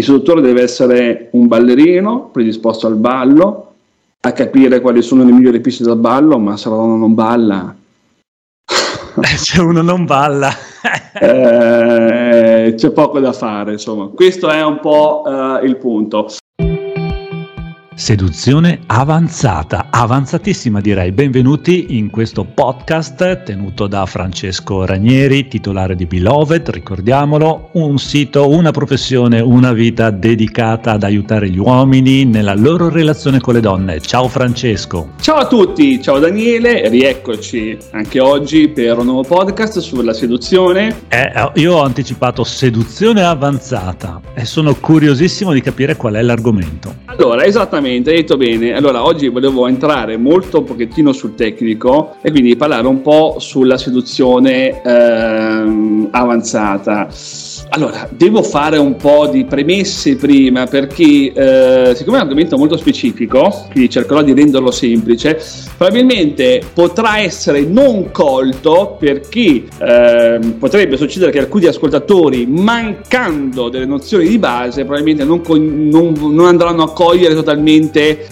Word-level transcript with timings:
Il 0.00 0.06
seduttore 0.06 0.40
deve 0.40 0.62
essere 0.62 1.28
un 1.32 1.46
ballerino 1.46 2.30
predisposto 2.32 2.86
al 2.86 2.96
ballo, 2.96 3.74
a 4.18 4.32
capire 4.32 4.80
quali 4.80 5.02
sono 5.02 5.24
le 5.24 5.30
migliori 5.30 5.60
piste 5.60 5.84
da 5.84 5.94
ballo, 5.94 6.38
ma 6.38 6.56
se 6.56 6.70
la 6.70 6.76
donna 6.76 6.96
non 6.96 7.12
balla... 7.12 7.76
se 9.36 9.60
uno 9.60 9.82
non 9.82 10.06
balla... 10.06 10.48
eh, 11.20 12.72
c'è 12.78 12.90
poco 12.92 13.20
da 13.20 13.34
fare, 13.34 13.72
insomma. 13.72 14.06
Questo 14.06 14.48
è 14.48 14.64
un 14.64 14.80
po' 14.80 15.22
uh, 15.26 15.62
il 15.66 15.76
punto. 15.76 16.28
Seduzione 18.00 18.80
avanzata, 18.86 19.88
avanzatissima 19.90 20.80
direi. 20.80 21.12
Benvenuti 21.12 21.98
in 21.98 22.08
questo 22.08 22.44
podcast 22.46 23.42
tenuto 23.42 23.86
da 23.88 24.06
Francesco 24.06 24.86
Ranieri, 24.86 25.48
titolare 25.48 25.94
di 25.94 26.06
Beloved, 26.06 26.70
ricordiamolo, 26.70 27.68
un 27.74 27.98
sito, 27.98 28.48
una 28.48 28.70
professione, 28.70 29.40
una 29.40 29.74
vita 29.74 30.08
dedicata 30.08 30.92
ad 30.92 31.02
aiutare 31.02 31.50
gli 31.50 31.58
uomini 31.58 32.24
nella 32.24 32.54
loro 32.54 32.88
relazione 32.88 33.38
con 33.38 33.52
le 33.52 33.60
donne. 33.60 34.00
Ciao 34.00 34.28
Francesco. 34.28 35.10
Ciao 35.20 35.36
a 35.36 35.46
tutti, 35.46 36.00
ciao 36.00 36.18
Daniele, 36.18 36.88
rieccoci 36.88 37.76
anche 37.90 38.18
oggi 38.18 38.68
per 38.68 38.96
un 38.96 39.04
nuovo 39.04 39.24
podcast 39.24 39.78
sulla 39.80 40.14
seduzione. 40.14 41.02
Eh, 41.08 41.50
io 41.56 41.74
ho 41.74 41.82
anticipato 41.82 42.44
seduzione 42.44 43.22
avanzata 43.22 44.22
e 44.32 44.46
sono 44.46 44.74
curiosissimo 44.74 45.52
di 45.52 45.60
capire 45.60 45.96
qual 45.96 46.14
è 46.14 46.22
l'argomento. 46.22 46.94
Allora, 47.04 47.44
esattamente 47.44 47.89
Esattamente, 47.90 48.10
hai 48.10 48.16
detto 48.16 48.36
bene. 48.36 48.74
Allora, 48.74 49.04
oggi 49.04 49.26
volevo 49.28 49.66
entrare 49.66 50.16
molto 50.16 50.58
un 50.58 50.64
pochettino 50.64 51.12
sul 51.12 51.34
tecnico 51.34 52.16
e 52.20 52.30
quindi 52.30 52.54
parlare 52.54 52.86
un 52.86 53.02
po' 53.02 53.36
sulla 53.40 53.76
seduzione 53.76 54.80
ehm, 54.80 56.08
avanzata. 56.12 57.08
Allora, 57.72 58.08
devo 58.10 58.42
fare 58.42 58.78
un 58.78 58.96
po' 58.96 59.28
di 59.28 59.44
premesse 59.44 60.16
prima 60.16 60.66
perché, 60.66 61.32
eh, 61.32 61.92
siccome 61.94 62.16
è 62.16 62.20
un 62.20 62.26
argomento 62.26 62.58
molto 62.58 62.76
specifico, 62.76 63.66
quindi 63.70 63.88
cercherò 63.88 64.22
di 64.22 64.32
renderlo 64.32 64.72
semplice, 64.72 65.40
probabilmente 65.76 66.62
potrà 66.74 67.20
essere 67.20 67.60
non 67.60 68.10
colto 68.10 68.96
perché 68.98 69.66
eh, 69.78 70.40
potrebbe 70.58 70.96
succedere 70.96 71.30
che 71.30 71.38
alcuni 71.38 71.66
ascoltatori, 71.66 72.44
mancando 72.44 73.68
delle 73.68 73.86
nozioni 73.86 74.26
di 74.26 74.38
base, 74.38 74.84
probabilmente 74.84 75.22
non, 75.22 75.40
non, 75.46 76.12
non 76.34 76.46
andranno 76.46 76.82
a 76.82 76.92
cogliere 76.92 77.34
totalmente 77.34 78.18
eh, 78.18 78.26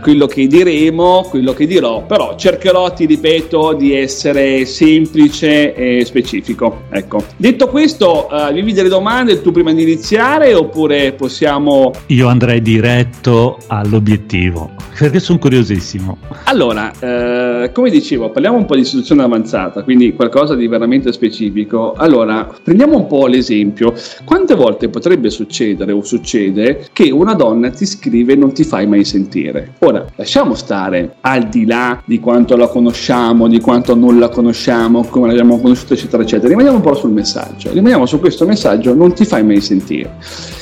quello 0.00 0.26
che 0.26 0.46
diremo, 0.46 1.26
quello 1.28 1.52
che 1.52 1.66
dirò, 1.66 2.04
però 2.04 2.36
cercherò, 2.36 2.92
ti 2.92 3.06
ripeto, 3.06 3.74
di 3.74 3.94
essere 3.94 4.64
semplice 4.64 5.74
e 5.74 6.04
specifico. 6.04 6.82
Ecco. 6.90 7.24
Detto 7.36 7.68
questo, 7.68 8.26
uh, 8.30 8.34
avevi 8.34 8.72
delle 8.72 8.88
domande 8.88 9.40
tu 9.42 9.52
prima 9.52 9.72
di 9.72 9.82
iniziare 9.82 10.54
oppure 10.54 11.12
possiamo... 11.12 11.92
Io 12.06 12.28
andrei 12.28 12.62
diretto 12.62 13.58
all'obiettivo 13.68 14.76
perché 14.98 15.20
sono 15.20 15.38
curiosissimo. 15.38 16.18
Allora, 16.44 16.90
eh, 16.98 17.70
come 17.72 17.90
dicevo, 17.90 18.30
parliamo 18.30 18.56
un 18.56 18.64
po' 18.64 18.74
di 18.74 18.80
istituzione 18.80 19.22
avanzata, 19.22 19.82
quindi 19.82 20.14
qualcosa 20.14 20.54
di 20.54 20.66
veramente 20.66 21.12
specifico. 21.12 21.92
Allora, 21.92 22.48
prendiamo 22.62 22.96
un 22.96 23.06
po' 23.06 23.26
l'esempio. 23.26 23.94
Quante 24.24 24.54
volte 24.54 24.88
potrebbe 24.88 25.30
succedere 25.30 25.92
o 25.92 26.02
succede 26.02 26.86
che 26.92 27.10
una 27.10 27.34
donna 27.34 27.70
ti 27.70 27.84
scrive 27.84 28.32
e 28.32 28.36
non 28.36 28.52
ti 28.52 28.64
fai 28.64 28.86
mai 28.86 29.04
sentire? 29.04 29.72
Ora, 29.86 30.04
lasciamo 30.16 30.56
stare 30.56 31.14
al 31.20 31.44
di 31.44 31.64
là 31.64 32.02
di 32.04 32.18
quanto 32.18 32.56
la 32.56 32.66
conosciamo, 32.66 33.46
di 33.46 33.60
quanto 33.60 33.94
non 33.94 34.18
la 34.18 34.28
conosciamo, 34.28 35.04
come 35.04 35.28
l'abbiamo 35.28 35.60
conosciuta, 35.60 35.94
eccetera, 35.94 36.24
eccetera. 36.24 36.48
Rimaniamo 36.48 36.78
un 36.78 36.82
po' 36.82 36.94
sul 36.94 37.12
messaggio. 37.12 37.70
Rimaniamo 37.72 38.04
su 38.04 38.18
questo 38.18 38.46
messaggio 38.46 38.94
non 38.96 39.12
ti 39.12 39.24
fai 39.24 39.44
mai 39.44 39.60
sentire, 39.60 40.16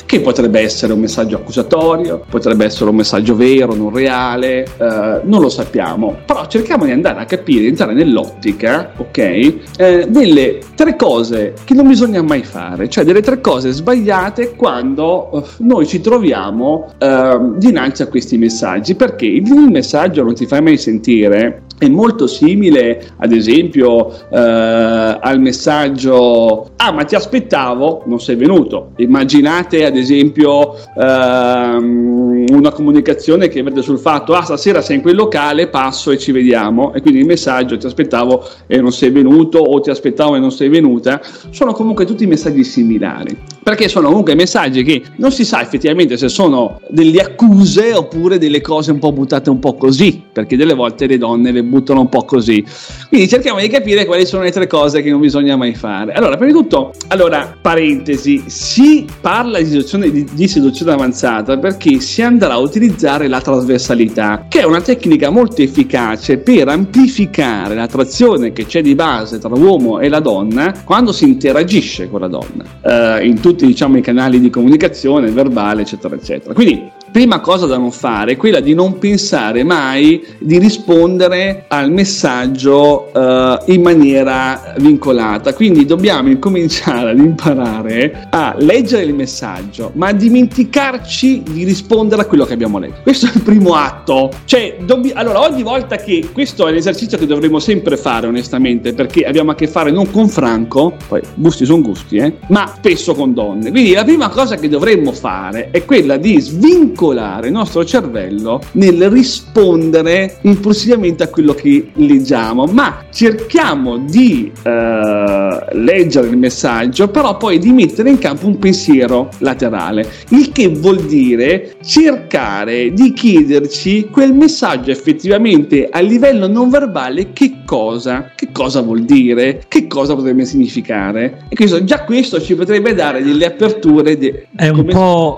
che 0.05 0.19
potrebbe 0.19 0.59
essere 0.59 0.93
un 0.93 0.99
messaggio 0.99 1.37
accusatorio, 1.37 2.23
potrebbe 2.29 2.65
essere 2.65 2.91
un 2.91 2.97
messaggio 2.97 3.35
vero, 3.35 3.73
non 3.73 3.91
reale, 3.91 4.63
eh, 4.63 5.21
non 5.23 5.41
lo 5.41 5.49
sappiamo, 5.49 6.17
però 6.23 6.45
cerchiamo 6.45 6.85
di 6.85 6.91
andare 6.91 7.19
a 7.19 7.25
capire, 7.25 7.65
entrare 7.65 7.93
nell'ottica, 7.93 8.91
ok, 8.95 9.17
eh, 9.17 10.05
delle 10.07 10.59
tre 10.75 10.95
cose 10.95 11.55
che 11.63 11.73
non 11.73 11.87
bisogna 11.87 12.21
mai 12.21 12.43
fare, 12.43 12.87
cioè 12.89 13.03
delle 13.03 13.21
tre 13.21 13.41
cose 13.41 13.71
sbagliate 13.71 14.53
quando 14.55 15.29
uh, 15.31 15.43
noi 15.63 15.87
ci 15.87 15.99
troviamo 15.99 16.91
uh, 16.99 17.57
dinanzi 17.57 18.03
a 18.03 18.07
questi 18.07 18.37
messaggi, 18.37 18.93
perché 19.05 19.27
il 19.27 19.43
messaggio 19.69 20.23
non 20.23 20.33
ti 20.33 20.47
fai 20.47 20.61
mai 20.63 20.77
sentire 20.77 21.61
è 21.77 21.87
molto 21.87 22.27
simile 22.27 23.13
ad 23.17 23.31
esempio 23.31 24.11
eh, 24.29 24.37
al 24.37 25.39
messaggio 25.39 26.71
ah 26.75 26.91
ma 26.91 27.03
ti 27.03 27.15
aspettavo 27.15 28.03
non 28.05 28.19
sei 28.19 28.35
venuto 28.35 28.91
immaginate 28.97 29.85
ad 29.85 29.97
esempio 29.97 30.75
ehm, 30.97 32.45
una 32.49 32.71
comunicazione 32.71 33.47
che 33.47 33.61
vede 33.61 33.81
sul 33.81 33.99
fatto 33.99 34.33
ah 34.33 34.43
stasera 34.43 34.81
sei 34.81 34.97
in 34.97 35.01
quel 35.01 35.15
locale 35.15 35.67
passo 35.67 36.11
e 36.11 36.17
ci 36.17 36.31
vediamo 36.31 36.93
e 36.93 37.01
quindi 37.01 37.19
il 37.19 37.25
messaggio 37.25 37.77
ti 37.77 37.85
aspettavo 37.85 38.43
e 38.67 38.79
non 38.79 38.91
sei 38.91 39.09
venuto 39.09 39.59
o 39.59 39.79
ti 39.79 39.89
aspettavo 39.89 40.35
e 40.35 40.39
non 40.39 40.51
sei 40.51 40.69
venuta 40.69 41.21
sono 41.49 41.73
comunque 41.73 42.05
tutti 42.05 42.25
messaggi 42.25 42.63
similari. 42.63 43.37
Perché 43.63 43.87
sono 43.87 44.09
comunque 44.09 44.35
messaggi 44.35 44.83
che 44.83 45.01
non 45.17 45.31
si 45.31 45.43
sa 45.43 45.61
effettivamente 45.61 46.17
se 46.17 46.29
sono 46.29 46.79
delle 46.89 47.19
accuse 47.19 47.93
oppure 47.93 48.37
delle 48.37 48.61
cose 48.61 48.91
un 48.91 48.99
po' 48.99 49.11
buttate 49.11 49.49
un 49.49 49.59
po' 49.59 49.73
così 49.75 50.21
perché 50.31 50.55
delle 50.55 50.73
volte 50.73 51.07
le 51.07 51.17
donne 51.17 51.51
le 51.51 51.61
buttano 51.65 52.01
un 52.01 52.09
po' 52.09 52.23
così. 52.25 52.63
Quindi 53.09 53.27
cerchiamo 53.27 53.59
di 53.59 53.67
capire 53.67 54.05
quali 54.05 54.25
sono 54.25 54.43
le 54.43 54.51
tre 54.51 54.67
cose 54.67 55.01
che 55.01 55.09
non 55.09 55.19
bisogna 55.19 55.55
mai 55.55 55.73
fare. 55.75 56.13
Allora, 56.13 56.37
prima 56.37 56.51
di 56.51 56.57
tutto, 56.57 56.93
allora, 57.07 57.55
parentesi, 57.61 58.43
si 58.47 59.05
parla 59.21 59.59
di 59.59 59.65
seduzione, 59.65 60.11
di, 60.11 60.25
di 60.31 60.47
seduzione 60.47 60.91
avanzata 60.91 61.57
perché 61.57 61.99
si 61.99 62.21
andrà 62.21 62.53
a 62.53 62.57
utilizzare 62.59 63.27
la 63.27 63.41
trasversalità, 63.41 64.45
che 64.47 64.61
è 64.61 64.65
una 64.65 64.81
tecnica 64.81 65.29
molto 65.29 65.61
efficace 65.61 66.37
per 66.37 66.67
amplificare 66.67 67.75
l'attrazione 67.75 68.51
che 68.51 68.65
c'è 68.65 68.81
di 68.81 68.95
base 68.95 69.39
tra 69.39 69.49
l'uomo 69.49 69.99
e 69.99 70.09
la 70.09 70.19
donna 70.19 70.73
quando 70.83 71.11
si 71.11 71.25
interagisce 71.25 72.09
con 72.09 72.21
la 72.21 72.27
donna, 72.27 73.17
eh, 73.17 73.25
in 73.25 73.39
tutti 73.39 73.65
diciamo, 73.65 73.97
i 73.97 74.01
canali 74.01 74.39
di 74.39 74.49
comunicazione, 74.49 75.31
verbale, 75.31 75.81
eccetera, 75.81 76.15
eccetera. 76.15 76.53
Quindi 76.53 76.91
prima 77.15 77.39
cosa 77.39 77.65
da 77.65 77.77
non 77.77 77.93
fare 77.93 78.33
è 78.33 78.35
quella 78.35 78.59
di 78.59 78.73
non 78.73 78.97
pensare 78.97 79.63
mai 79.63 80.21
di 80.37 80.59
rispondere 80.59 81.63
al 81.69 81.89
messaggio 81.89 83.09
uh, 83.13 83.71
in 83.71 83.81
maniera 83.81 84.73
vincolata. 84.79 85.53
Quindi 85.53 85.85
dobbiamo 85.85 86.27
incominciare 86.27 87.11
ad 87.11 87.19
imparare 87.19 88.27
a 88.29 88.53
leggere 88.59 89.03
il 89.03 89.13
messaggio, 89.13 89.91
ma 89.93 90.07
a 90.07 90.11
dimenticarci 90.11 91.43
di 91.49 91.63
rispondere 91.63 92.23
a 92.23 92.25
quello 92.25 92.43
che 92.43 92.51
abbiamo 92.51 92.79
letto. 92.79 92.99
Questo 93.03 93.27
è 93.27 93.31
il 93.33 93.43
primo 93.43 93.75
atto. 93.75 94.29
Cioè, 94.43 94.79
dobbi- 94.83 95.13
allora, 95.15 95.39
ogni 95.39 95.63
volta 95.63 95.95
che 95.95 96.31
questo 96.33 96.67
è 96.67 96.73
l'esercizio 96.73 97.17
che 97.17 97.25
dovremmo 97.25 97.59
sempre 97.59 97.95
fare, 97.95 98.27
onestamente, 98.27 98.91
perché 98.91 99.23
abbiamo 99.23 99.51
a 99.51 99.55
che 99.55 99.69
fare 99.69 99.89
non 99.89 100.11
con 100.11 100.27
Franco, 100.27 100.97
poi 101.07 101.21
gusti 101.35 101.63
sono 101.63 101.81
gusti, 101.81 102.17
eh, 102.17 102.33
ma 102.49 102.73
spesso 102.75 103.15
con 103.15 103.33
donne. 103.33 103.71
Quindi 103.71 103.93
la 103.93 104.03
prima 104.03 104.27
cosa 104.27 104.57
che 104.57 104.67
dovremmo 104.67 105.13
fare 105.13 105.69
è 105.71 105.85
quella 105.85 106.17
di 106.17 106.41
svincolare 106.41 107.03
vincolare 107.05 107.47
il 107.47 107.53
nostro 107.53 107.85
cervello 107.85 108.61
nel 108.73 109.09
rispondere 109.09 110.37
impulsivamente 110.41 111.23
a 111.23 111.27
quello 111.27 111.53
che 111.53 111.91
leggiamo, 111.93 112.65
ma 112.65 113.03
cerchiamo 113.11 113.97
di 113.97 114.51
eh, 114.63 115.65
leggere 115.73 116.27
il 116.27 116.37
messaggio, 116.37 117.07
però 117.09 117.37
poi 117.37 117.59
di 117.59 117.71
mettere 117.71 118.09
in 118.09 118.17
campo 118.17 118.47
un 118.47 118.57
pensiero 118.57 119.29
laterale, 119.39 120.09
il 120.29 120.51
che 120.51 120.67
vuol 120.69 121.01
dire 121.05 121.75
cercare 121.83 122.91
di 122.91 123.13
chiederci 123.13 124.07
quel 124.11 124.33
messaggio 124.33 124.91
effettivamente 124.91 125.87
a 125.89 125.99
livello 125.99 126.47
non 126.47 126.69
verbale 126.69 127.33
che 127.33 127.57
cosa, 127.65 128.31
che 128.35 128.49
cosa 128.51 128.81
vuol 128.81 129.03
dire, 129.03 129.63
che 129.67 129.87
cosa 129.87 130.15
potrebbe 130.15 130.45
significare. 130.45 131.45
E 131.49 131.55
questo, 131.55 131.83
già 131.83 132.03
questo 132.03 132.41
ci 132.41 132.55
potrebbe 132.55 132.93
dare 132.93 133.23
delle 133.23 133.45
aperture. 133.45 134.17
De- 134.17 134.47
è, 134.55 134.69
un 134.69 134.85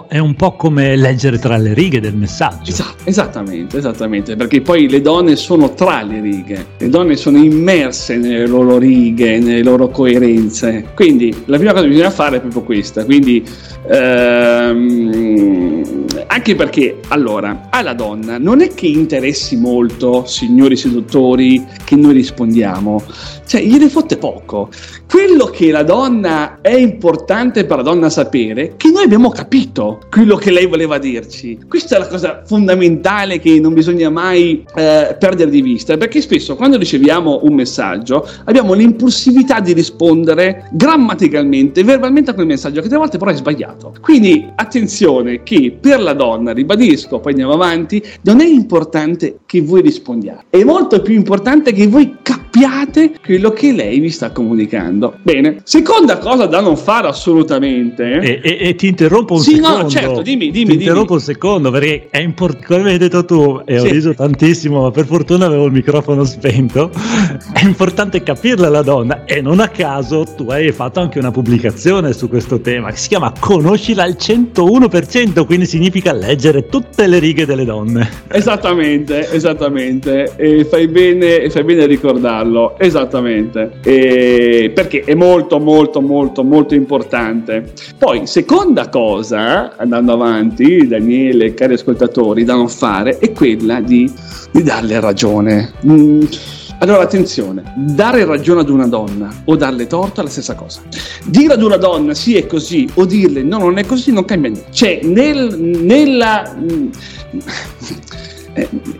è 0.07 0.17
un 0.19 0.35
po' 0.35 0.55
come 0.55 0.95
leggere 0.95 1.39
tra 1.39 1.56
le 1.57 1.73
righe 1.73 1.99
del 1.99 2.15
messaggio. 2.15 2.69
Esatto, 2.69 3.03
esattamente, 3.05 3.77
esattamente, 3.77 4.35
perché 4.35 4.61
poi 4.61 4.89
le 4.89 5.01
donne 5.01 5.35
sono 5.35 5.73
tra 5.73 6.01
le 6.01 6.21
righe, 6.21 6.65
le 6.77 6.89
donne 6.89 7.15
sono 7.15 7.37
immerse 7.37 8.17
nelle 8.17 8.47
loro 8.47 8.77
righe, 8.77 9.39
nelle 9.39 9.63
loro 9.63 9.89
coerenze. 9.89 10.89
Quindi 10.95 11.33
la 11.45 11.57
prima 11.57 11.71
cosa 11.71 11.83
che 11.83 11.89
bisogna 11.89 12.11
fare 12.11 12.37
è 12.37 12.39
proprio 12.39 12.63
questa. 12.63 13.03
Quindi 13.05 13.43
ehm, 13.89 15.27
anche 16.27 16.55
perché 16.55 16.99
allora 17.09 17.67
alla 17.69 17.93
donna 17.93 18.37
non 18.37 18.61
è 18.61 18.73
che 18.73 18.87
interessi 18.87 19.55
molto, 19.57 20.25
signori 20.25 20.75
seduttori, 20.75 21.65
che 21.83 21.95
noi 21.95 22.13
rispondiamo, 22.13 23.03
cioè 23.47 23.61
gliene 23.61 23.89
fotte 23.89 24.17
poco 24.17 24.69
quello 25.09 25.45
che 25.45 25.71
la 25.71 25.83
donna 25.83 26.59
è 26.61 26.75
importante 26.75 27.65
per 27.65 27.77
la 27.77 27.83
donna 27.83 28.09
sapere, 28.09 28.73
che 28.75 28.89
noi 28.89 29.05
abbiamo 29.05 29.29
capito 29.29 30.01
quello 30.11 30.35
che 30.35 30.51
lei 30.51 30.65
voleva 30.65 30.97
dirci. 30.97 31.57
Questa 31.67 31.95
è 31.95 31.99
la 31.99 32.07
cosa 32.07 32.43
fondamentale 32.45 33.39
che 33.39 33.59
non 33.59 33.73
bisogna 33.73 34.09
mai 34.09 34.65
eh, 34.75 35.15
perdere 35.17 35.49
di 35.49 35.61
vista, 35.61 35.95
perché 35.95 36.21
spesso 36.21 36.55
quando 36.55 36.77
riceviamo 36.77 37.39
un 37.43 37.53
messaggio 37.53 38.27
abbiamo 38.45 38.73
l'impulsività 38.73 39.61
di 39.61 39.73
rispondere 39.73 40.67
grammaticalmente, 40.73 41.83
verbalmente 41.83 42.31
a 42.31 42.33
quel 42.33 42.47
messaggio, 42.47 42.81
che 42.81 42.93
a 42.93 42.97
volte 42.97 43.17
però 43.17 43.31
è 43.31 43.35
sbagliato. 43.35 43.93
Quindi 44.01 44.45
attenzione 44.55 45.43
che 45.43 45.77
per 45.79 46.01
la 46.01 46.13
donna, 46.13 46.51
ribadisco, 46.51 47.19
poi 47.19 47.31
andiamo 47.31 47.53
avanti, 47.53 48.03
non 48.23 48.41
è 48.41 48.45
importante 48.45 49.39
che 49.45 49.61
voi 49.61 49.81
rispondiate, 49.81 50.45
è 50.49 50.63
molto 50.63 51.01
più 51.01 51.15
importante 51.15 51.71
che 51.71 51.87
voi 51.87 52.17
capiate 52.21 53.13
quello 53.37 53.51
che 53.51 53.71
lei 53.71 53.99
vi 53.99 54.09
sta 54.09 54.31
comunicando. 54.31 55.17
Bene, 55.21 55.59
seconda 55.63 56.17
cosa 56.17 56.47
da 56.47 56.59
non 56.59 56.75
fare 56.75 57.07
assolutamente. 57.07 58.19
E, 58.19 58.39
e, 58.43 58.57
e 58.69 58.75
ti 58.75 58.87
interrompo 58.87 59.35
un 59.35 59.39
sì, 59.41 59.55
secondo. 59.55 59.83
No, 59.83 59.89
certo, 59.89 60.21
dimmi, 60.23 60.49
dimmi. 60.49 60.51
Ti 60.51 60.59
dimmi. 60.63 60.73
interrompo 60.81 61.13
un 61.13 61.19
secondo 61.19 61.69
perché 61.69 62.07
è 62.09 62.19
importante, 62.19 62.65
come 62.67 62.91
hai 62.91 62.97
detto 62.97 63.23
tu, 63.25 63.61
e 63.65 63.79
ho 63.79 63.83
Sì. 63.83 63.89
riso 63.91 64.13
tantissimo, 64.15 64.81
ma 64.81 64.91
per 64.91 65.05
fortuna 65.05 65.45
avevo 65.45 65.65
il 65.65 65.71
microfono 65.71 66.23
spento. 66.23 66.89
È 67.53 67.63
importante 67.63 68.23
capirla 68.23 68.69
la 68.69 68.81
donna 68.81 69.23
e 69.25 69.41
non 69.41 69.59
a 69.59 69.67
caso 69.67 70.25
tu 70.35 70.49
hai 70.49 70.71
fatto 70.71 70.99
anche 70.99 71.19
una 71.19 71.31
pubblicazione 71.31 72.13
su 72.13 72.27
questo 72.27 72.59
tema 72.59 72.89
che 72.89 72.97
si 72.97 73.07
chiama 73.09 73.31
Conoscila 73.39 74.03
al 74.03 74.15
101%, 74.19 75.45
quindi 75.45 75.65
significa 75.65 76.11
leggere 76.11 76.67
tutte 76.67 77.05
le 77.07 77.19
righe 77.19 77.45
delle 77.45 77.65
donne. 77.65 78.09
Esattamente, 78.29 79.31
esattamente, 79.31 80.33
e 80.37 80.65
fai 80.65 80.87
bene, 80.87 81.49
fai 81.49 81.63
bene 81.63 81.83
a 81.83 81.87
ricordarlo, 81.87 82.77
esattamente, 82.79 83.25
E 83.81 84.71
perché 84.73 85.01
è 85.01 85.13
molto 85.13 85.59
molto 85.59 86.01
molto 86.01 86.43
molto 86.43 86.75
importante. 86.75 87.71
Poi, 87.97 88.27
seconda 88.27 88.89
cosa, 88.89 89.75
andando 89.77 90.13
avanti, 90.13 90.87
Daniele, 90.87 91.53
cari 91.53 91.73
ascoltatori, 91.73 92.43
da 92.43 92.55
non 92.55 92.69
fare, 92.69 93.17
è 93.17 93.31
quella 93.31 93.79
di, 93.81 94.11
di 94.51 94.63
darle 94.63 94.99
ragione. 94.99 95.71
Mm, 95.85 96.21
Allora, 96.79 97.01
attenzione, 97.01 97.73
dare 97.75 98.23
ragione 98.23 98.61
ad 98.61 98.69
una 98.69 98.85
donna 98.85 99.33
o 99.45 99.55
darle 99.55 99.87
torto 99.87 100.21
è 100.21 100.23
la 100.23 100.29
stessa 100.29 100.53
cosa. 100.53 100.81
Dire 101.25 101.53
ad 101.53 101.63
una 101.63 101.77
donna 101.77 102.13
sì 102.13 102.35
è 102.35 102.45
così 102.45 102.87
o 102.95 103.05
dirle 103.05 103.41
no 103.41 103.57
non 103.57 103.79
è 103.79 103.85
così 103.85 104.11
non 104.11 104.25
cambia 104.25 104.51
niente. 104.51 104.71
Cioè, 104.71 104.99
nel, 105.03 105.57
nella... 105.59 106.55
mm, 106.55 106.87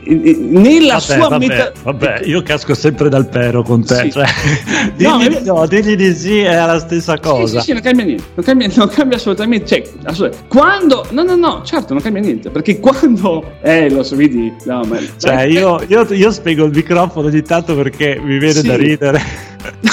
nella 0.06 0.94
Vabbè, 0.94 1.00
sua 1.02 1.28
vabbè, 1.30 1.48
meta- 1.48 1.72
vabbè, 1.84 2.22
io 2.26 2.42
casco 2.44 2.74
sempre 2.76 3.10
dal 3.10 3.28
pero 3.28 3.64
con 3.64 3.84
te. 3.86 3.96
Sì. 4.04 4.12
Cioè, 4.12 4.26
No, 4.98 5.18
digli, 5.18 5.38
di 5.38 5.46
no, 5.46 5.66
digli 5.68 5.96
di 5.96 6.14
sì 6.14 6.40
è 6.40 6.54
la 6.56 6.80
stessa 6.80 7.14
Sì, 7.16 7.22
cosa. 7.22 7.60
sì, 7.60 7.66
sì, 7.68 7.74
non 7.74 7.82
cambia 7.82 8.06
niente, 8.06 8.24
non 8.36 8.46
cambia, 8.46 8.70
non 8.76 8.88
cambia 8.90 9.18
assolutamente, 9.18 9.66
cioè, 9.68 9.84
assolutamente. 10.04 10.48
Quando, 10.50 11.06
no, 11.12 11.24
no, 11.24 11.36
no, 11.36 11.62
certo, 11.64 11.94
non 11.94 12.02
cambia 12.02 12.22
niente, 12.22 12.50
perché 12.50 12.80
quando, 12.80 13.44
eh, 13.62 13.90
lo 13.90 14.04
so, 14.04 14.16
vedi, 14.16 14.54
no, 14.66 14.84
ma, 14.86 14.98
Cioè, 15.18 15.42
io, 15.50 15.82
io, 15.88 16.06
io 16.12 16.32
spiego 16.32 16.66
il 16.66 16.72
microfono 16.74 17.28
ogni 17.28 17.42
tanto 17.42 17.76
perché 17.76 18.20
mi 18.22 18.38
viene 18.38 18.54
Sì. 18.62 18.68
da 18.68 18.76
ridere. 18.76 19.22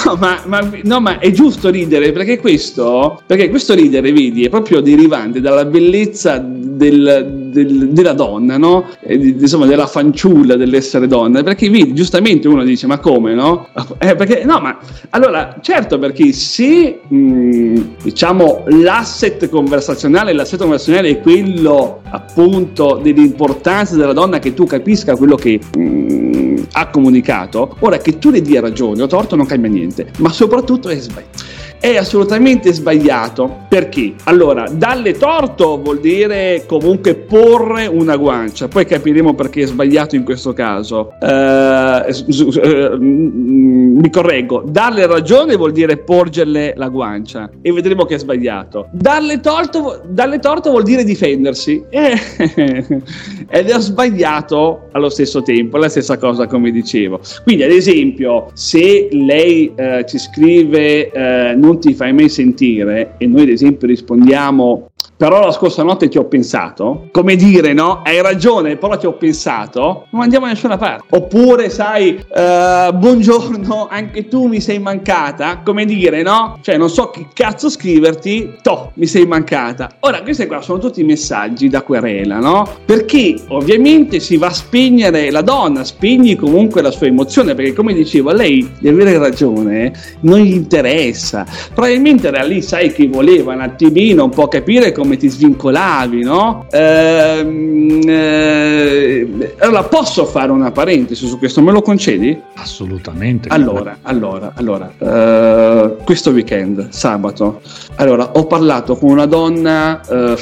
No 0.05 0.15
ma, 0.17 0.41
ma- 0.45 0.71
no, 0.85 1.01
ma 1.01 1.19
è 1.19 1.31
giusto 1.33 1.69
ridere 1.71 2.13
perché 2.13 2.39
questo, 2.39 3.21
perché 3.27 3.49
questo 3.49 3.75
ridere, 3.75 4.13
vedi, 4.13 4.45
è 4.45 4.49
proprio 4.49 4.81
derivante 4.81 5.41
dalla 5.41 5.65
bellezza 5.65 6.39
del- 6.45 7.44
del- 7.55 7.89
della 7.91 8.13
donna, 8.13 8.59
no? 8.59 8.87
E 9.01 9.15
insomma, 9.15 9.67
della 9.67 9.87
fanciulla 9.87 10.57
dell'essere 10.57 11.07
donna. 11.07 11.43
Perché 11.43 11.71
vedi, 11.71 11.95
giustamente 11.95 12.49
uno 12.49 12.65
dice, 12.65 12.87
ma 12.87 12.99
come, 12.99 13.33
no? 13.35 13.69
Eh, 13.99 14.15
perché, 14.17 14.45
no, 14.45 14.59
ma 14.61 14.79
allora, 15.11 15.57
certo, 15.63 15.99
perché 15.99 16.33
se 16.33 17.01
mh, 17.07 17.81
diciamo 18.03 18.65
l'asset 18.67 19.49
conversazionale, 19.49 20.33
l'asset 20.33 20.59
conversazionale 20.61 21.09
è 21.11 21.21
quello 21.21 22.01
appunto 22.11 23.01
dell'importanza 23.03 23.97
della 23.97 24.13
donna 24.13 24.39
che 24.39 24.53
tu 24.55 24.67
capisca 24.67 25.17
quello 25.17 25.37
che 25.37 25.61
mh, 25.77 26.63
ha 26.73 26.89
comunicato, 26.89 27.77
ora 27.81 27.99
che 27.99 28.19
tu 28.19 28.31
le 28.31 28.41
dia 28.43 28.61
ragione 28.61 29.03
o 29.03 29.07
torto 29.07 29.37
non 29.37 29.47
cambia 29.47 29.71
niente, 29.71 30.11
ma 30.19 30.31
soprattutto 30.31 30.89
è 30.89 30.99
sbagliato. 30.99 31.63
È 31.85 31.99
assolutamente 31.99 32.73
sbagliato. 32.73 33.67
Perché? 33.69 34.15
Allora 34.25 34.67
dalle 34.73 35.13
torto 35.13 35.79
vuol 35.79 36.01
dire 36.01 36.65
comunque 36.67 37.15
porre 37.15 37.85
una 37.85 38.17
guancia, 38.17 38.69
poi 38.69 38.87
capiremo 38.87 39.35
perché 39.35 39.65
è 39.65 39.67
sbagliato 39.67 40.17
in 40.17 40.25
questo 40.25 40.55
caso. 40.55 41.13
Eh, 41.21 42.07
eh, 42.09 42.97
mm, 42.97 43.99
mi 43.99 44.11
correggo, 44.11 44.65
darle 44.67 45.07
ragione 45.07 45.57
vuol 45.57 45.73
dire 45.73 45.99
porgerle 45.99 46.73
la 46.75 46.89
guancia. 46.89 47.51
E 47.61 47.71
vedremo 47.71 48.07
che 48.07 48.15
è 48.15 48.19
sbagliato. 48.19 48.89
Darle 48.91 49.41
torto, 49.41 50.01
darle 50.07 50.39
torto 50.39 50.71
vuol 50.71 50.85
dire 50.85 51.05
difendersi. 51.05 51.85
Eh, 52.05 53.03
ed 53.49 53.69
è 53.69 53.79
sbagliato 53.81 54.89
allo 54.93 55.09
stesso 55.09 55.43
tempo, 55.43 55.77
la 55.77 55.89
stessa 55.89 56.19
cosa 56.19 56.47
come 56.47 56.71
dicevo. 56.71 57.21
Quindi 57.43 57.63
ad 57.63 57.71
esempio 57.71 58.51
se 58.55 59.09
lei 59.11 59.73
eh, 59.75 60.05
ci 60.07 60.19
scrive 60.19 61.11
eh, 61.11 61.55
non 61.75 61.81
ti 61.81 61.95
fai 61.95 62.13
mai 62.13 62.29
sentire 62.29 63.15
e 63.19 63.27
noi 63.27 63.43
ad 63.43 63.49
esempio 63.49 63.89
rispondiamo 63.89 64.93
però 65.17 65.45
la 65.45 65.53
scorsa 65.53 65.83
notte 65.83 66.09
ti 66.09 66.19
ho 66.19 66.25
pensato, 66.25 67.09
come 67.13 67.37
dire 67.37 67.73
no, 67.73 68.03
hai 68.05 68.21
ragione, 68.21 68.77
però 68.77 68.97
ti 68.97 69.07
ho 69.07 69.13
pensato, 69.13 70.07
non 70.11 70.23
andiamo 70.23 70.47
da 70.47 70.53
nessuna 70.53 70.77
parte. 70.77 71.17
Oppure 71.17 71.71
sai, 71.71 72.17
eh, 72.17 72.91
buongiorno, 72.93 73.87
anche 73.89 74.27
tu 74.29 74.47
mi 74.47 74.61
sei 74.61 74.79
mancata, 74.79 75.61
come 75.65 75.85
dire 75.85 76.23
no, 76.23 76.59
cioè 76.63 76.77
non 76.77 76.91
so 76.91 77.11
che 77.11 77.29
cazzo 77.33 77.69
scriverti, 77.69 78.57
to, 78.63 78.91
mi 78.95 79.07
sei 79.07 79.27
mancata. 79.27 79.91
Ora, 80.01 80.23
questi 80.23 80.47
qua 80.47 80.61
sono 80.61 80.79
tutti 80.79 81.05
messaggi 81.05 81.69
da 81.69 81.83
querela, 81.83 82.39
no? 82.39 82.69
Perché 82.85 83.37
ovviamente 83.49 84.19
si 84.19 84.37
va 84.37 84.49
a 84.49 84.53
spegnere 84.53 85.31
la 85.31 85.43
donna, 85.43 85.85
spegni 85.85 86.35
comunque 86.35 86.83
la 86.83 86.91
sua 86.91 87.07
emozione, 87.07 87.55
perché 87.55 87.73
come 87.73 87.95
dicevo, 87.95 88.31
a 88.31 88.35
lei 88.35 88.69
di 88.79 88.89
avere 88.89 89.17
ragione 89.19 89.93
non 90.21 90.41
gli 90.41 90.55
interessa. 90.55 91.47
Probabilmente 91.73 92.27
era 92.29 92.43
lì, 92.43 92.61
sai, 92.63 92.93
che 92.93 93.07
voleva 93.09 93.53
un 93.55 93.61
attimino 93.61 94.25
un 94.25 94.31
po' 94.31 94.49
capire 94.49 94.93
come 94.93 95.04
ti 95.17 95.29
svincolavi, 95.29 96.23
no? 96.23 96.67
Ehm, 96.71 98.01
eh, 98.07 99.55
allora, 99.59 99.85
posso 99.85 100.25
fare 100.25 100.51
una 100.51 100.71
parentesi 100.71 101.27
su 101.27 101.39
questo? 101.39 101.63
Me 101.63 101.73
lo 101.73 101.83
concedi? 101.83 102.41
Assolutamente. 102.55 103.49
Allora, 103.49 103.99
allora, 104.03 104.53
allora, 104.57 104.93
eh, 104.99 105.97
questo 106.05 106.31
weekend, 106.31 106.89
sabato, 106.91 107.61
allora, 107.97 108.33
ho 108.33 108.47
parlato 108.47 108.97
con 108.97 109.11
una 109.11 109.27
donna. 109.27 110.01
eh, 110.09 110.37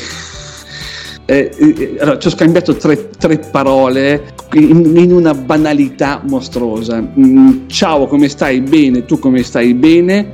eh, 1.25 1.51
eh, 1.57 1.97
allora, 2.01 2.19
ci 2.19 2.27
ho 2.27 2.31
scambiato 2.31 2.75
tre, 2.77 3.11
tre 3.11 3.39
parole 3.39 4.35
in, 4.55 4.93
in 4.97 5.13
una 5.13 5.35
banalità 5.35 6.21
mostruosa. 6.27 7.01
Mm, 7.01 7.69
ciao, 7.69 8.07
come 8.07 8.29
stai? 8.29 8.61
Bene, 8.61 9.05
tu 9.05 9.19
come 9.19 9.43
stai? 9.43 9.73
Bene? 9.73 10.31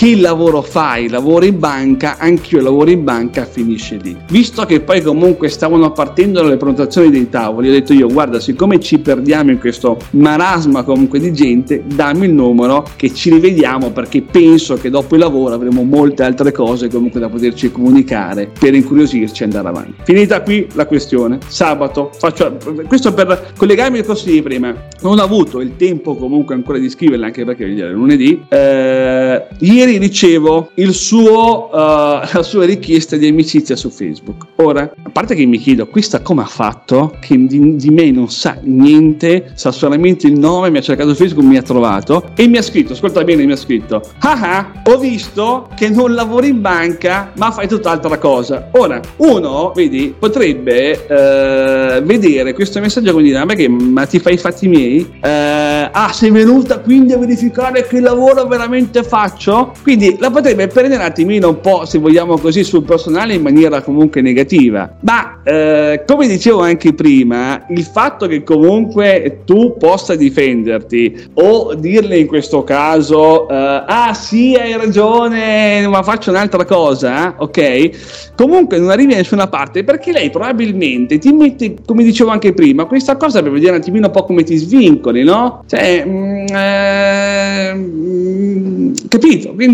Che 0.00 0.16
lavoro 0.16 0.62
fai? 0.62 1.10
Lavoro 1.10 1.44
in 1.44 1.58
banca, 1.58 2.16
anch'io 2.16 2.62
lavoro 2.62 2.88
in 2.88 3.04
banca, 3.04 3.44
finisce 3.44 3.98
lì. 4.02 4.16
Visto 4.30 4.64
che 4.64 4.80
poi 4.80 5.02
comunque 5.02 5.50
stavano 5.50 5.92
partendo 5.92 6.42
le 6.42 6.56
prenotazioni 6.56 7.10
dei 7.10 7.28
tavoli, 7.28 7.68
ho 7.68 7.72
detto 7.72 7.92
io, 7.92 8.08
guarda, 8.08 8.40
siccome 8.40 8.80
ci 8.80 8.98
perdiamo 8.98 9.50
in 9.50 9.58
questo 9.58 9.98
marasma 10.12 10.84
comunque 10.84 11.20
di 11.20 11.34
gente, 11.34 11.82
dammi 11.84 12.24
il 12.24 12.32
numero 12.32 12.82
che 12.96 13.12
ci 13.12 13.28
rivediamo 13.28 13.90
perché 13.90 14.22
penso 14.22 14.76
che 14.76 14.88
dopo 14.88 15.16
il 15.16 15.20
lavoro 15.20 15.54
avremo 15.54 15.82
molte 15.82 16.22
altre 16.22 16.50
cose 16.50 16.88
comunque 16.88 17.20
da 17.20 17.28
poterci 17.28 17.70
comunicare 17.70 18.50
per 18.58 18.72
incuriosirci 18.72 19.42
e 19.42 19.44
andare 19.44 19.68
avanti. 19.68 19.96
Finita 20.04 20.40
qui 20.40 20.66
la 20.72 20.86
questione, 20.86 21.40
sabato, 21.46 22.10
faccio, 22.16 22.56
questo 22.88 23.12
per 23.12 23.52
collegarmi 23.54 23.98
al 23.98 24.06
corso 24.06 24.30
di 24.30 24.40
prima, 24.40 24.74
non 25.02 25.18
ho 25.18 25.22
avuto 25.22 25.60
il 25.60 25.76
tempo 25.76 26.16
comunque 26.16 26.54
ancora 26.54 26.78
di 26.78 26.88
scriverla 26.88 27.26
anche 27.26 27.44
perché 27.44 27.66
dire, 27.66 27.90
lunedì, 27.92 28.42
eh, 28.48 29.46
ieri 29.58 29.88
ricevo 29.98 30.70
il 30.74 30.92
suo, 30.92 31.70
eh, 31.72 32.28
la 32.32 32.42
sua 32.42 32.64
richiesta 32.64 33.16
di 33.16 33.28
amicizia 33.28 33.76
su 33.76 33.90
Facebook. 33.90 34.46
Ora, 34.56 34.82
a 34.82 35.10
parte 35.10 35.34
che 35.34 35.44
mi 35.46 35.58
chiedo, 35.58 35.86
questa 35.86 36.20
come 36.20 36.42
ha 36.42 36.46
fatto? 36.46 37.16
Che 37.20 37.46
di, 37.46 37.76
di 37.76 37.90
me 37.90 38.10
non 38.10 38.30
sa 38.30 38.58
niente, 38.62 39.52
sa 39.54 39.72
solamente 39.72 40.26
il 40.26 40.38
nome, 40.38 40.70
mi 40.70 40.78
ha 40.78 40.82
cercato 40.82 41.10
su 41.10 41.16
Facebook, 41.16 41.46
mi 41.46 41.56
ha 41.56 41.62
trovato 41.62 42.30
e 42.34 42.46
mi 42.46 42.58
ha 42.58 42.62
scritto, 42.62 42.92
ascolta 42.92 43.24
bene, 43.24 43.44
mi 43.44 43.52
ha 43.52 43.56
scritto, 43.56 44.02
ah 44.20 44.40
ah, 44.40 44.72
ho 44.84 44.98
visto 44.98 45.68
che 45.76 45.88
non 45.88 46.14
lavori 46.14 46.48
in 46.48 46.60
banca, 46.60 47.32
ma 47.36 47.50
fai 47.50 47.68
tutt'altra 47.68 48.18
cosa. 48.18 48.68
Ora, 48.72 49.00
uno, 49.16 49.72
vedi, 49.74 50.14
potrebbe 50.18 51.06
eh, 51.06 52.00
vedere 52.02 52.52
questo 52.52 52.80
messaggio 52.80 53.12
come 53.12 53.24
dire, 53.24 53.44
ma, 53.44 53.54
che, 53.54 53.68
ma 53.68 54.06
ti 54.06 54.18
fai 54.18 54.34
i 54.34 54.38
fatti 54.38 54.68
miei? 54.68 55.08
Eh, 55.20 55.88
ah 55.90 56.12
sei 56.12 56.30
venuta 56.30 56.80
quindi 56.80 57.12
a 57.12 57.18
verificare 57.18 57.86
che 57.86 58.00
lavoro 58.00 58.46
veramente 58.46 59.02
faccio 59.02 59.72
quindi 59.82 60.16
la 60.18 60.30
potrebbe 60.30 60.66
prendere 60.66 61.00
un 61.00 61.08
attimino 61.08 61.48
un 61.48 61.60
po' 61.60 61.84
se 61.84 61.98
vogliamo 61.98 62.36
così 62.38 62.64
sul 62.64 62.82
personale 62.82 63.34
in 63.34 63.42
maniera 63.42 63.80
comunque 63.82 64.20
negativa. 64.20 64.96
Ma 65.00 65.40
eh, 65.42 66.04
come 66.06 66.26
dicevo 66.26 66.60
anche 66.60 66.92
prima 66.92 67.64
il 67.70 67.82
fatto 67.84 68.26
che 68.26 68.42
comunque 68.42 69.42
tu 69.44 69.76
possa 69.78 70.14
difenderti 70.16 71.28
o 71.34 71.74
dirle 71.74 72.18
in 72.18 72.26
questo 72.26 72.62
caso 72.62 73.48
eh, 73.48 73.54
ah 73.86 74.12
sì 74.14 74.54
hai 74.54 74.76
ragione 74.76 75.86
ma 75.88 76.02
faccio 76.02 76.30
un'altra 76.30 76.64
cosa 76.64 77.34
ok? 77.38 78.32
Comunque 78.36 78.78
non 78.78 78.90
arrivi 78.90 79.12
da 79.12 79.16
nessuna 79.18 79.48
parte 79.48 79.84
perché 79.84 80.12
lei 80.12 80.30
probabilmente 80.30 81.18
ti 81.18 81.32
mette 81.32 81.76
come 81.84 82.04
dicevo 82.04 82.30
anche 82.30 82.52
prima 82.52 82.84
questa 82.84 83.16
cosa 83.16 83.42
per 83.42 83.50
vedere 83.50 83.72
un 83.72 83.78
attimino 83.78 84.06
un 84.06 84.12
po' 84.12 84.24
come 84.24 84.42
ti 84.42 84.56
svincoli 84.56 85.22
no? 85.24 85.64
cioè 85.66 86.04
mm, 86.06 86.46
eh, 86.52 87.74
mm, 87.74 88.92
capito? 89.08 89.52
Quindi 89.54 89.69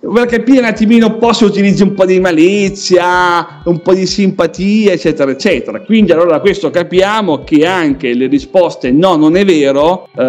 per 0.00 0.26
capire 0.26 0.58
un 0.58 0.64
attimino 0.64 1.16
un 1.16 1.32
se 1.32 1.44
utilizzi 1.44 1.82
un 1.82 1.94
po' 1.94 2.04
di 2.04 2.20
malizia, 2.20 3.60
un 3.64 3.80
po' 3.82 3.94
di 3.94 4.06
simpatia, 4.06 4.92
eccetera, 4.92 5.30
eccetera. 5.30 5.80
Quindi 5.80 6.12
allora 6.12 6.32
da 6.32 6.40
questo 6.40 6.70
capiamo 6.70 7.44
che 7.44 7.66
anche 7.66 8.14
le 8.14 8.26
risposte 8.26 8.90
no, 8.90 9.16
non 9.16 9.36
è 9.36 9.44
vero, 9.44 10.08
eh, 10.16 10.22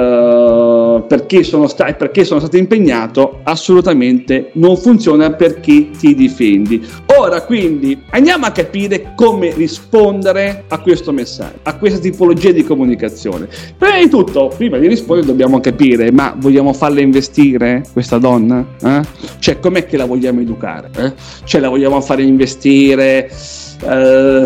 perché, 1.01 1.43
sono 1.43 1.67
sta- 1.67 1.93
perché 1.93 2.23
sono 2.23 2.39
stato 2.39 2.57
impegnato, 2.57 3.39
assolutamente 3.43 4.51
non 4.53 4.77
funziona 4.77 5.31
perché 5.31 5.89
ti 5.91 6.15
difendi. 6.15 6.85
Ora 7.17 7.41
quindi 7.41 7.99
andiamo 8.11 8.45
a 8.45 8.51
capire 8.51 9.13
come 9.15 9.53
rispondere 9.53 10.63
a 10.67 10.79
questo 10.79 11.11
messaggio, 11.11 11.59
a 11.63 11.77
questa 11.77 11.99
tipologia 11.99 12.51
di 12.51 12.63
comunicazione. 12.63 13.47
Prima 13.77 13.97
di 13.97 14.09
tutto, 14.09 14.51
prima 14.55 14.77
di 14.77 14.87
rispondere 14.87 15.27
dobbiamo 15.27 15.59
capire, 15.59 16.11
ma 16.11 16.35
vogliamo 16.37 16.73
farla 16.73 17.01
investire 17.01 17.83
questa 17.91 18.17
donna? 18.17 18.65
Eh? 18.81 19.01
Cioè 19.39 19.59
com'è 19.59 19.85
che 19.85 19.97
la 19.97 20.05
vogliamo 20.05 20.41
educare? 20.41 20.89
Eh? 20.95 21.13
Cioè 21.43 21.61
la 21.61 21.69
vogliamo 21.69 21.99
fare 22.01 22.23
investire? 22.23 23.29
Eh, 23.81 24.43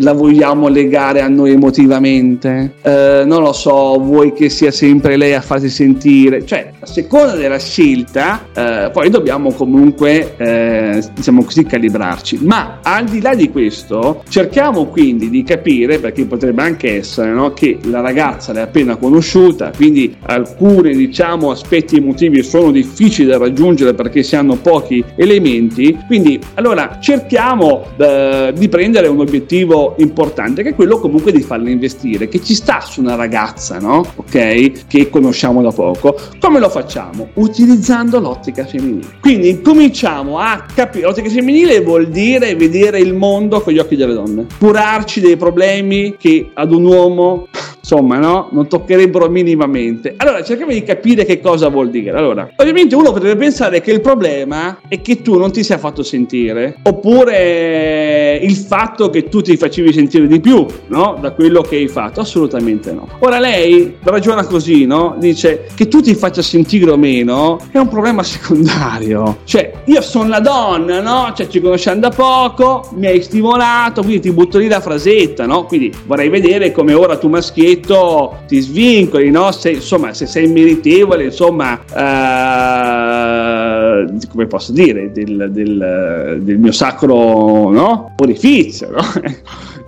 la 0.00 0.12
vogliamo 0.12 0.68
legare 0.68 1.20
a 1.20 1.28
noi 1.28 1.52
emotivamente? 1.52 2.74
Eh, 2.82 3.22
non 3.26 3.42
lo 3.42 3.52
so, 3.52 3.98
vuoi 3.98 4.32
che 4.32 4.48
sia 4.48 4.70
sempre 4.70 5.16
lei 5.16 5.34
a 5.34 5.40
farsi 5.40 5.68
sentire? 5.68 6.44
Cioè, 6.44 6.72
a 6.78 6.86
seconda 6.86 7.34
della 7.34 7.58
scelta, 7.58 8.46
eh, 8.54 8.90
poi 8.92 9.10
dobbiamo 9.10 9.52
comunque, 9.52 10.34
eh, 10.36 11.02
diciamo 11.14 11.42
così, 11.44 11.64
calibrarci. 11.64 12.40
Ma 12.42 12.80
al 12.82 13.06
di 13.06 13.20
là 13.20 13.34
di 13.34 13.50
questo, 13.50 14.22
cerchiamo 14.28 14.86
quindi 14.86 15.30
di 15.30 15.42
capire, 15.42 15.98
perché 15.98 16.24
potrebbe 16.24 16.62
anche 16.62 16.98
essere 16.98 17.30
no, 17.30 17.52
che 17.52 17.78
la 17.84 18.00
ragazza 18.00 18.52
l'hai 18.52 18.62
appena 18.62 18.96
conosciuta, 18.96 19.72
quindi 19.74 20.14
alcuni, 20.26 20.94
diciamo, 20.94 21.50
aspetti 21.50 21.96
emotivi 21.96 22.42
sono 22.42 22.70
difficili 22.70 23.28
da 23.28 23.38
raggiungere 23.38 23.94
perché 23.94 24.22
si 24.22 24.36
hanno 24.36 24.56
pochi 24.56 25.02
elementi. 25.16 25.96
Quindi, 26.06 26.38
allora, 26.54 26.98
cerchiamo 27.00 27.84
eh, 27.96 28.52
di 28.68 28.76
prendere 28.76 29.08
un 29.08 29.20
obiettivo 29.20 29.94
importante 29.98 30.62
che 30.62 30.70
è 30.70 30.74
quello 30.74 30.98
comunque 30.98 31.32
di 31.32 31.40
farla 31.40 31.70
investire, 31.70 32.28
che 32.28 32.42
ci 32.42 32.54
sta 32.54 32.80
su 32.80 33.00
una 33.00 33.14
ragazza, 33.14 33.78
no? 33.78 34.04
Ok? 34.16 34.86
Che 34.86 35.08
conosciamo 35.10 35.62
da 35.62 35.72
poco. 35.72 36.16
Come 36.38 36.60
lo 36.60 36.68
facciamo? 36.68 37.30
Utilizzando 37.34 38.20
l'ottica 38.20 38.66
femminile. 38.66 39.16
Quindi 39.20 39.62
cominciamo 39.62 40.38
a 40.38 40.66
capire, 40.72 41.06
l'ottica 41.06 41.30
femminile 41.30 41.80
vuol 41.80 42.08
dire 42.08 42.54
vedere 42.54 43.00
il 43.00 43.14
mondo 43.14 43.62
con 43.62 43.72
gli 43.72 43.78
occhi 43.78 43.96
delle 43.96 44.12
donne, 44.12 44.46
curarci 44.58 45.20
dei 45.20 45.36
problemi 45.36 46.16
che 46.18 46.50
ad 46.52 46.72
un 46.72 46.84
uomo 46.84 47.48
insomma, 47.88 48.18
no? 48.18 48.50
Non 48.52 48.68
toccherebbero 48.68 49.30
minimamente. 49.30 50.12
Allora, 50.18 50.42
cerchiamo 50.42 50.72
di 50.72 50.82
capire 50.82 51.24
che 51.24 51.40
cosa 51.40 51.68
vuol 51.68 51.88
dire. 51.88 52.10
Allora, 52.10 52.50
ovviamente 52.56 52.94
uno 52.94 53.12
potrebbe 53.12 53.36
pensare 53.36 53.80
che 53.80 53.90
il 53.92 54.02
problema 54.02 54.80
è 54.86 55.00
che 55.00 55.22
tu 55.22 55.38
non 55.38 55.50
ti 55.50 55.64
sia 55.64 55.78
fatto 55.78 56.02
sentire, 56.02 56.76
oppure 56.82 58.38
il 58.42 58.54
fatto 58.56 59.08
che 59.08 59.28
tu 59.28 59.40
ti 59.40 59.56
facevi 59.56 59.92
sentire 59.94 60.26
di 60.26 60.38
più, 60.38 60.66
no? 60.88 61.16
Da 61.18 61.30
quello 61.30 61.62
che 61.62 61.76
hai 61.76 61.88
fatto. 61.88 62.20
Assolutamente 62.20 62.92
no. 62.92 63.08
Ora 63.20 63.38
lei 63.38 63.96
ragiona 64.02 64.44
così, 64.44 64.84
no? 64.84 65.16
Dice 65.18 65.68
che 65.74 65.88
tu 65.88 66.02
ti 66.02 66.14
faccia 66.14 66.42
sentire 66.42 66.90
o 66.90 66.98
meno 66.98 67.58
è 67.70 67.78
un 67.78 67.88
problema 67.88 68.22
secondario. 68.22 69.38
Cioè, 69.44 69.67
io 69.88 70.00
sono 70.02 70.28
la 70.28 70.40
donna, 70.40 71.00
no? 71.00 71.32
Cioè, 71.34 71.48
ci 71.48 71.62
conosciamo 71.62 72.00
da 72.00 72.10
poco, 72.10 72.90
mi 72.94 73.06
hai 73.06 73.22
stimolato, 73.22 74.02
quindi 74.02 74.20
ti 74.20 74.30
butto 74.32 74.58
lì 74.58 74.68
la 74.68 74.80
frasetta, 74.80 75.46
no? 75.46 75.64
Quindi 75.64 75.90
vorrei 76.04 76.28
vedere 76.28 76.72
come 76.72 76.92
ora 76.92 77.16
tu 77.16 77.28
maschietto 77.28 78.40
ti 78.46 78.60
svincoli, 78.60 79.30
no? 79.30 79.50
se, 79.50 79.70
insomma, 79.70 80.12
se 80.12 80.26
sei 80.26 80.46
meritevole, 80.48 81.24
insomma, 81.24 81.80
eh, 81.94 84.04
come 84.30 84.46
posso 84.46 84.72
dire, 84.72 85.10
del, 85.10 85.48
del, 85.50 86.36
del 86.42 86.58
mio 86.58 86.72
sacro 86.72 87.70
no? 87.70 88.14
orifizio, 88.18 88.90
no? 88.90 89.00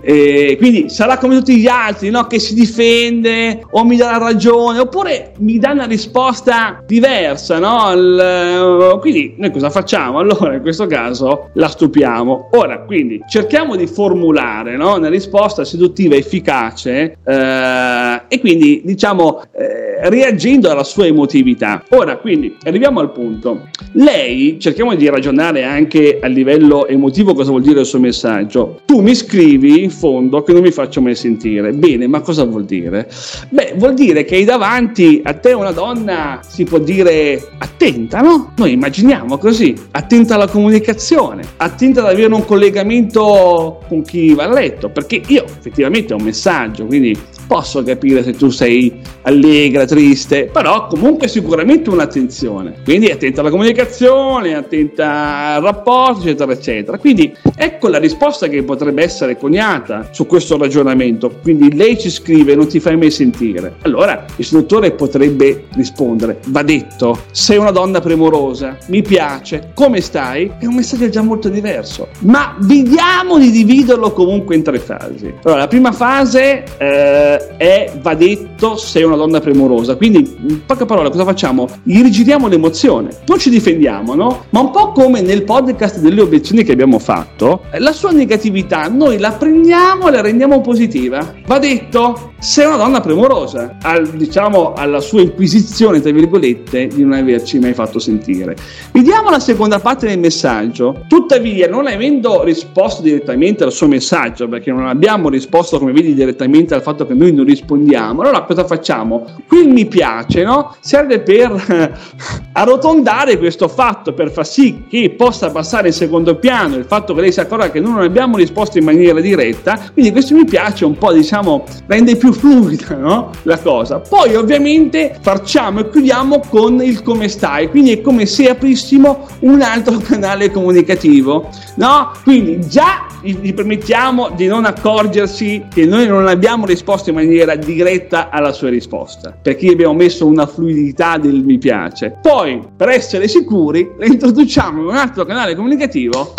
E 0.03 0.55
quindi 0.57 0.89
sarà 0.89 1.19
come 1.19 1.37
tutti 1.37 1.57
gli 1.57 1.67
altri, 1.67 2.09
no? 2.09 2.25
Che 2.25 2.39
si 2.39 2.55
difende 2.55 3.63
o 3.69 3.85
mi 3.85 3.97
dà 3.97 4.11
la 4.11 4.17
ragione, 4.17 4.79
oppure 4.79 5.33
mi 5.37 5.59
dà 5.59 5.71
una 5.71 5.85
risposta 5.85 6.81
diversa, 6.85 7.59
no? 7.59 7.91
Il, 7.93 8.97
quindi 8.99 9.35
noi 9.37 9.51
cosa 9.51 9.69
facciamo? 9.69 9.90
Allora 9.99 10.53
in 10.53 10.61
questo 10.61 10.87
caso 10.87 11.49
la 11.53 11.67
stupiamo. 11.67 12.49
Ora, 12.51 12.79
quindi 12.81 13.21
cerchiamo 13.27 13.75
di 13.75 13.87
formulare 13.87 14.77
no? 14.77 14.95
una 14.95 15.09
risposta 15.09 15.65
seduttiva 15.65 16.15
efficace 16.15 17.17
eh, 17.23 18.21
e 18.27 18.39
quindi 18.39 18.81
diciamo 18.83 19.41
eh, 19.51 19.90
reagendo 20.03 20.69
alla 20.69 20.83
sua 20.83 21.05
emotività. 21.05 21.83
Ora, 21.89 22.17
quindi 22.17 22.55
arriviamo 22.63 22.99
al 22.99 23.11
punto. 23.11 23.67
Lei, 23.93 24.57
cerchiamo 24.59 24.95
di 24.95 25.09
ragionare 25.09 25.63
anche 25.63 26.19
a 26.21 26.27
livello 26.27 26.87
emotivo 26.87 27.33
cosa 27.33 27.49
vuol 27.49 27.61
dire 27.61 27.81
il 27.81 27.85
suo 27.85 27.99
messaggio. 27.99 28.81
Tu 28.85 29.01
mi 29.01 29.13
scrivi 29.15 29.89
fondo 29.89 30.43
che 30.43 30.53
non 30.53 30.61
mi 30.61 30.71
faccio 30.71 31.01
mai 31.01 31.15
sentire. 31.15 31.71
Bene, 31.71 32.07
ma 32.07 32.21
cosa 32.21 32.43
vuol 32.43 32.65
dire? 32.65 33.09
Beh, 33.49 33.73
vuol 33.77 33.93
dire 33.93 34.23
che 34.23 34.35
hai 34.35 34.43
davanti 34.43 35.21
a 35.23 35.33
te 35.33 35.53
una 35.53 35.71
donna, 35.71 36.39
si 36.47 36.63
può 36.63 36.79
dire 36.79 37.41
attenta, 37.57 38.21
no? 38.21 38.53
Noi 38.55 38.73
immaginiamo 38.73 39.37
così, 39.37 39.75
attenta 39.91 40.35
alla 40.35 40.47
comunicazione, 40.47 41.43
attenta 41.57 42.01
ad 42.01 42.07
avere 42.07 42.33
un 42.33 42.45
collegamento 42.45 43.81
con 43.87 44.01
chi 44.03 44.33
va 44.33 44.45
a 44.45 44.53
letto, 44.53 44.89
perché 44.89 45.21
io 45.27 45.43
effettivamente 45.43 46.13
ho 46.13 46.17
un 46.17 46.23
messaggio, 46.23 46.85
quindi 46.85 47.17
posso 47.51 47.83
capire 47.83 48.23
se 48.23 48.31
tu 48.31 48.49
sei 48.49 49.01
allegra, 49.23 49.83
triste, 49.83 50.45
però 50.45 50.87
comunque 50.87 51.27
sicuramente 51.27 51.89
un'attenzione. 51.89 52.75
Quindi 52.81 53.07
attenta 53.11 53.41
alla 53.41 53.49
comunicazione, 53.49 54.55
attenta 54.55 55.55
al 55.55 55.61
rapporto, 55.61 56.21
eccetera, 56.21 56.53
eccetera. 56.53 56.97
Quindi 56.97 57.35
ecco 57.57 57.89
la 57.89 57.97
risposta 57.97 58.47
che 58.47 58.63
potrebbe 58.63 59.03
essere 59.03 59.35
coniata 59.35 60.07
su 60.11 60.27
questo 60.27 60.57
ragionamento. 60.57 61.29
Quindi 61.41 61.75
lei 61.75 61.99
ci 61.99 62.09
scrive, 62.09 62.55
non 62.55 62.67
ti 62.67 62.79
fai 62.79 62.95
mai 62.95 63.11
sentire. 63.11 63.75
Allora 63.81 64.23
l'istruttore 64.37 64.91
potrebbe 64.91 65.65
rispondere, 65.73 66.39
va 66.47 66.63
detto, 66.63 67.23
sei 67.31 67.57
una 67.57 67.71
donna 67.71 67.99
premurosa, 67.99 68.77
mi 68.87 69.01
piace, 69.01 69.71
come 69.73 69.99
stai? 69.99 70.53
È 70.57 70.65
un 70.65 70.75
messaggio 70.75 71.09
già 71.09 71.21
molto 71.21 71.49
diverso. 71.49 72.07
Ma 72.19 72.55
vediamo 72.59 73.37
di 73.37 73.51
dividerlo 73.51 74.13
comunque 74.13 74.55
in 74.55 74.63
tre 74.63 74.79
fasi. 74.79 75.33
Allora, 75.43 75.59
la 75.59 75.67
prima 75.67 75.91
fase... 75.91 76.63
Eh, 76.77 77.39
è, 77.57 77.91
va 78.01 78.13
detto, 78.13 78.75
sei 78.75 79.03
una 79.03 79.15
donna 79.15 79.39
premurosa. 79.39 79.95
Quindi, 79.95 80.35
in 80.47 80.65
poche 80.65 80.85
parole, 80.85 81.09
cosa 81.09 81.25
facciamo? 81.25 81.67
Irrigidiamo 81.83 82.47
l'emozione, 82.47 83.09
non 83.25 83.39
ci 83.39 83.49
difendiamo, 83.49 84.15
no? 84.15 84.45
Ma 84.49 84.59
un 84.61 84.71
po' 84.71 84.91
come 84.91 85.21
nel 85.21 85.43
podcast 85.43 85.99
delle 85.99 86.21
obiezioni 86.21 86.63
che 86.63 86.71
abbiamo 86.71 86.99
fatto, 86.99 87.63
la 87.77 87.91
sua 87.91 88.11
negatività 88.11 88.87
noi 88.87 89.17
la 89.17 89.31
prendiamo 89.31 90.07
e 90.07 90.11
la 90.11 90.21
rendiamo 90.21 90.61
positiva. 90.61 91.33
Va 91.45 91.59
detto, 91.59 92.33
sei 92.39 92.65
una 92.65 92.77
donna 92.77 93.01
premurosa, 93.01 93.77
al, 93.81 94.07
diciamo 94.09 94.73
alla 94.73 94.99
sua 94.99 95.21
inquisizione, 95.21 96.01
tra 96.01 96.11
virgolette, 96.11 96.87
di 96.87 97.03
non 97.03 97.13
averci 97.13 97.59
mai 97.59 97.73
fatto 97.73 97.99
sentire. 97.99 98.55
Vediamo 98.91 99.29
la 99.29 99.39
seconda 99.39 99.79
parte 99.79 100.07
del 100.07 100.19
messaggio. 100.19 101.05
Tuttavia, 101.07 101.67
non 101.67 101.87
avendo 101.87 102.43
risposto 102.43 103.01
direttamente 103.01 103.63
al 103.63 103.71
suo 103.71 103.87
messaggio, 103.87 104.47
perché 104.47 104.71
non 104.71 104.87
abbiamo 104.87 105.29
risposto, 105.29 105.77
come 105.79 105.91
vedi, 105.91 106.13
direttamente 106.13 106.73
al 106.73 106.81
fatto 106.81 107.05
che 107.05 107.13
noi 107.13 107.30
non 107.31 107.45
rispondiamo, 107.45 108.21
allora 108.21 108.41
cosa 108.43 108.65
facciamo? 108.65 109.25
Qui 109.47 109.65
mi 109.65 109.85
piace, 109.85 110.43
no? 110.43 110.75
Serve 110.79 111.19
per 111.21 111.99
arrotondare 112.53 113.37
questo 113.37 113.67
fatto, 113.67 114.13
per 114.13 114.31
far 114.31 114.45
sì 114.45 114.83
che 114.89 115.13
possa 115.17 115.51
passare 115.51 115.87
in 115.87 115.93
secondo 115.93 116.35
piano 116.35 116.75
il 116.75 116.85
fatto 116.85 117.13
che 117.13 117.21
lei 117.21 117.31
si 117.31 117.39
accorga 117.39 117.69
che 117.69 117.79
noi 117.79 117.93
non 117.93 118.03
abbiamo 118.03 118.37
risposto 118.37 118.77
in 118.77 118.83
maniera 118.83 119.19
diretta, 119.19 119.79
quindi 119.93 120.11
questo 120.11 120.35
mi 120.35 120.45
piace 120.45 120.85
un 120.85 120.97
po', 120.97 121.11
diciamo, 121.13 121.65
rende 121.87 122.15
più 122.15 122.31
fluida, 122.33 122.95
no? 122.95 123.31
La 123.43 123.59
cosa. 123.59 123.99
Poi 123.99 124.35
ovviamente 124.35 125.17
facciamo 125.19 125.79
e 125.79 125.89
chiudiamo 125.89 126.41
con 126.49 126.81
il 126.83 127.01
come 127.01 127.27
stai, 127.27 127.69
quindi 127.69 127.91
è 127.91 128.01
come 128.01 128.25
se 128.25 128.49
aprissimo 128.49 129.27
un 129.39 129.61
altro 129.61 129.97
canale 130.03 130.51
comunicativo, 130.51 131.49
no? 131.75 132.11
Quindi 132.23 132.59
già 132.67 133.05
gli, 133.21 133.35
gli 133.39 133.53
permettiamo 133.53 134.29
di 134.29 134.47
non 134.47 134.65
accorgersi 134.65 135.65
che 135.73 135.85
noi 135.85 136.07
non 136.07 136.27
abbiamo 136.27 136.65
risposto 136.65 137.09
in 137.09 137.15
maniera 137.15 137.55
diretta 137.55 138.29
alla 138.29 138.51
sua 138.51 138.69
risposta, 138.69 139.35
perché 139.39 139.69
abbiamo 139.69 139.93
messo 139.93 140.25
una 140.25 140.45
fluidità 140.45 141.17
del 141.17 141.43
mi 141.43 141.57
piace. 141.57 142.17
Poi, 142.21 142.61
per 142.75 142.89
essere 142.89 143.27
sicuri, 143.27 143.91
le 143.97 144.07
introduciamo 144.07 144.81
in 144.81 144.87
un 144.87 144.95
altro 144.95 145.25
canale 145.25 145.55
comunicativo 145.55 146.33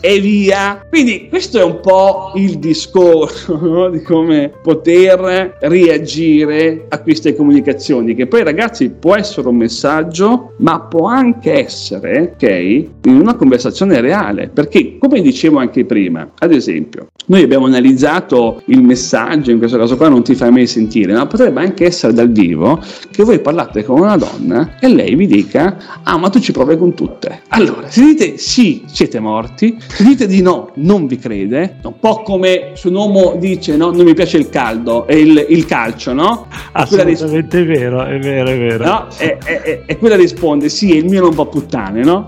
e 0.00 0.20
via. 0.20 0.84
Quindi 0.88 1.28
questo 1.28 1.58
è 1.58 1.62
un 1.62 1.80
po' 1.80 2.32
il 2.34 2.58
discorso 2.58 3.58
no? 3.60 3.90
di 3.90 4.02
come 4.02 4.52
poter 4.62 5.56
reagire 5.60 6.86
a 6.88 7.00
queste 7.00 7.34
comunicazioni, 7.34 8.14
che 8.14 8.26
poi 8.26 8.42
ragazzi 8.42 8.90
può 8.90 9.14
essere 9.16 9.48
un 9.48 9.56
messaggio, 9.56 10.54
ma 10.58 10.80
può 10.80 11.06
anche 11.06 11.52
essere, 11.52 12.34
ok, 12.34 12.42
in 13.04 13.18
una 13.20 13.34
conversazione 13.34 14.00
reale, 14.00 14.48
perché 14.48 14.98
come 14.98 15.20
dicevo 15.20 15.58
anche 15.58 15.84
prima, 15.84 16.28
ad 16.38 16.52
esempio, 16.52 17.08
noi 17.26 17.42
abbiamo 17.42 17.66
analizzato 17.66 18.62
il 18.66 18.82
messaggio, 18.82 19.50
in 19.50 19.58
questo 19.58 19.78
caso 19.78 19.96
qua 19.96 20.08
non 20.08 20.24
ti 20.24 20.34
fai 20.34 20.50
mai 20.50 20.66
sentire, 20.66 21.12
ma 21.12 21.26
potrebbe 21.26 21.60
anche 21.60 21.84
essere 21.84 22.12
dal 22.12 22.30
vivo 22.30 22.82
che 23.10 23.22
voi 23.22 23.40
parlate 23.40 23.84
con 23.84 24.00
una 24.00 24.16
donna 24.16 24.78
e 24.80 24.88
lei 24.88 25.14
vi 25.14 25.26
dica, 25.26 26.00
ah 26.02 26.18
ma 26.18 26.28
tu 26.28 26.40
ci 26.40 26.52
provi 26.52 26.76
con 26.76 26.94
tutte. 26.94 27.42
Allora, 27.48 27.88
se 27.88 28.02
dite 28.02 28.36
sì, 28.38 28.82
siete 28.86 29.20
morti, 29.20 29.76
dite 29.98 30.26
di 30.26 30.42
no, 30.42 30.70
non 30.74 31.06
vi 31.06 31.16
crede, 31.16 31.76
un 31.82 31.98
po' 31.98 32.22
come 32.22 32.72
se 32.74 32.88
un 32.88 32.94
uomo 32.94 33.36
dice 33.38 33.76
no, 33.76 33.90
non 33.90 34.04
mi 34.04 34.14
piace 34.14 34.38
il 34.38 34.48
caldo, 34.48 35.06
e 35.06 35.18
il, 35.18 35.46
il 35.48 35.64
calcio, 35.66 36.12
no? 36.12 36.46
Assolutamente 36.72 37.58
risp- 37.58 37.78
vero, 37.78 38.04
è 38.04 38.18
vero, 38.18 38.48
è 38.48 38.58
vero. 38.58 38.84
No? 38.84 39.06
E, 39.18 39.38
e, 39.44 39.82
e, 39.86 39.96
quella 39.98 40.16
risponde 40.16 40.68
sì, 40.68 40.96
il 40.96 41.06
mio 41.06 41.20
non 41.20 41.34
va 41.34 41.44
puttane, 41.44 42.02
no? 42.02 42.24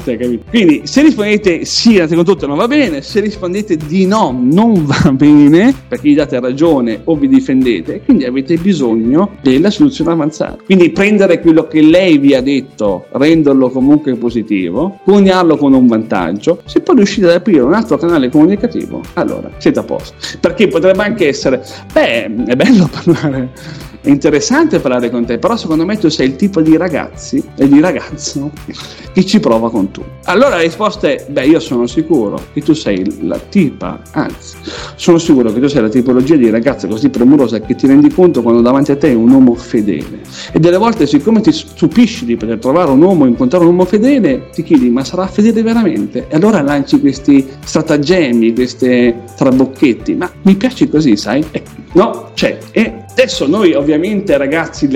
Quindi 0.49 0.83
se 0.85 1.02
rispondete 1.02 1.64
sì, 1.64 2.02
con 2.12 2.25
tutto 2.25 2.47
non 2.47 2.57
va 2.57 2.66
bene, 2.66 3.02
se 3.02 3.21
rispondete 3.21 3.76
di 3.76 4.07
no, 4.07 4.37
non 4.38 4.85
va 4.85 5.11
bene, 5.12 5.75
perché 5.88 6.09
gli 6.09 6.14
date 6.14 6.40
ragione 6.40 7.00
o 7.04 7.16
vi 7.16 7.28
difendete, 7.28 8.02
quindi 8.04 8.25
avete 8.25 8.57
bisogno 8.57 9.37
della 9.40 9.71
soluzione 9.71 10.12
avanzata. 10.12 10.59
Quindi 10.64 10.90
prendere 10.90 11.40
quello 11.40 11.66
che 11.66 11.81
lei 11.81 12.19
vi 12.19 12.35
ha 12.35 12.42
detto, 12.42 13.07
renderlo 13.12 13.71
comunque 13.71 14.14
positivo, 14.14 14.99
coniarlo 15.04 15.57
con 15.57 15.73
un 15.73 15.87
vantaggio, 15.87 16.61
se 16.64 16.81
poi 16.81 16.97
riuscite 16.97 17.26
ad 17.26 17.35
aprire 17.35 17.51
un 17.59 17.75
altro 17.75 17.97
canale 17.97 18.28
comunicativo, 18.28 19.00
allora 19.14 19.50
siete 19.59 19.78
a 19.78 19.82
posto. 19.82 20.14
Perché 20.40 20.68
potrebbe 20.68 21.02
anche 21.02 21.28
essere, 21.28 21.64
beh, 21.92 22.44
è 22.47 22.56
bello 22.56 22.88
parlare 22.92 23.90
è 24.02 24.09
interessante 24.09 24.80
parlare 24.80 25.11
con 25.11 25.25
te, 25.25 25.38
però 25.38 25.56
secondo 25.56 25.85
me 25.87 25.97
tu 25.97 26.09
sei 26.09 26.26
il 26.26 26.37
tipo 26.37 26.61
di 26.61 26.76
ragazzi 26.76 27.42
e 27.56 27.68
di 27.68 27.78
ragazzo 27.80 28.50
che 29.14 29.25
ci 29.25 29.38
prova 29.38 29.71
con 29.71 29.92
tu. 29.92 30.02
Allora 30.25 30.56
la 30.56 30.62
risposta 30.62 31.09
è, 31.09 31.25
beh, 31.28 31.47
io 31.47 31.61
sono 31.61 31.87
sicuro 31.87 32.40
che 32.52 32.62
tu 32.62 32.73
sei 32.73 33.25
la 33.25 33.38
tipa, 33.38 34.00
anzi, 34.11 34.56
sono 34.97 35.18
sicuro 35.18 35.52
che 35.52 35.61
tu 35.61 35.68
sei 35.68 35.82
la 35.82 35.88
tipologia 35.88 36.35
di 36.35 36.50
ragazza 36.50 36.88
così 36.88 37.11
premurosa 37.11 37.61
che 37.61 37.76
ti 37.76 37.87
rendi 37.87 38.12
conto 38.12 38.42
quando 38.42 38.61
davanti 38.61 38.90
a 38.90 38.97
te 38.97 39.11
è 39.12 39.14
un 39.14 39.30
uomo 39.30 39.54
fedele. 39.54 40.21
E 40.52 40.59
delle 40.59 40.78
volte, 40.78 41.06
siccome 41.06 41.40
ti 41.40 41.52
stupisci 41.52 42.25
di 42.25 42.37
poter 42.37 42.59
trovare 42.59 42.90
un 42.90 43.00
uomo, 43.00 43.26
incontrare 43.26 43.62
un 43.62 43.71
uomo 43.71 43.85
fedele, 43.85 44.49
ti 44.52 44.64
chiedi, 44.64 44.90
ma 44.90 45.04
sarà 45.04 45.28
fedele 45.28 45.62
veramente? 45.62 46.26
E 46.28 46.35
allora 46.35 46.61
lanci 46.61 46.99
questi 46.99 47.47
stratagemmi, 47.64 48.52
questi 48.52 49.14
trabocchetti, 49.37 50.14
ma 50.16 50.28
mi 50.42 50.56
piace 50.56 50.88
così, 50.88 51.16
sai? 51.16 51.44
Eh, 51.52 51.62
no, 51.92 52.30
c'è. 52.35 52.59
E 52.73 53.04
Adesso 53.12 53.47
noi 53.47 53.75
ovviamente 53.75 54.38
ragazzi 54.38 54.88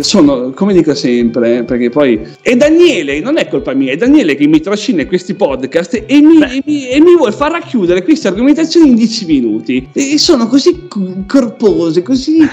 sono, 0.00 0.52
come 0.52 0.72
dico 0.72 0.94
sempre, 0.94 1.58
eh, 1.58 1.64
perché 1.64 1.90
poi 1.90 2.20
è 2.40 2.54
Daniele, 2.54 3.18
non 3.18 3.38
è 3.38 3.48
colpa 3.48 3.74
mia, 3.74 3.92
è 3.92 3.96
Daniele 3.96 4.36
che 4.36 4.46
mi 4.46 4.60
trascina 4.60 5.04
questi 5.04 5.34
podcast 5.34 5.94
e 6.06 6.20
mi, 6.20 6.40
e 6.42 6.62
mi, 6.64 6.88
e 6.88 7.00
mi 7.00 7.16
vuole 7.16 7.32
far 7.32 7.50
racchiudere 7.50 8.04
queste 8.04 8.28
argomentazioni 8.28 8.90
in 8.90 8.94
10 8.94 9.26
minuti. 9.26 9.88
E 9.92 10.16
sono 10.16 10.46
così 10.46 10.86
corpose, 11.26 12.02
così... 12.02 12.38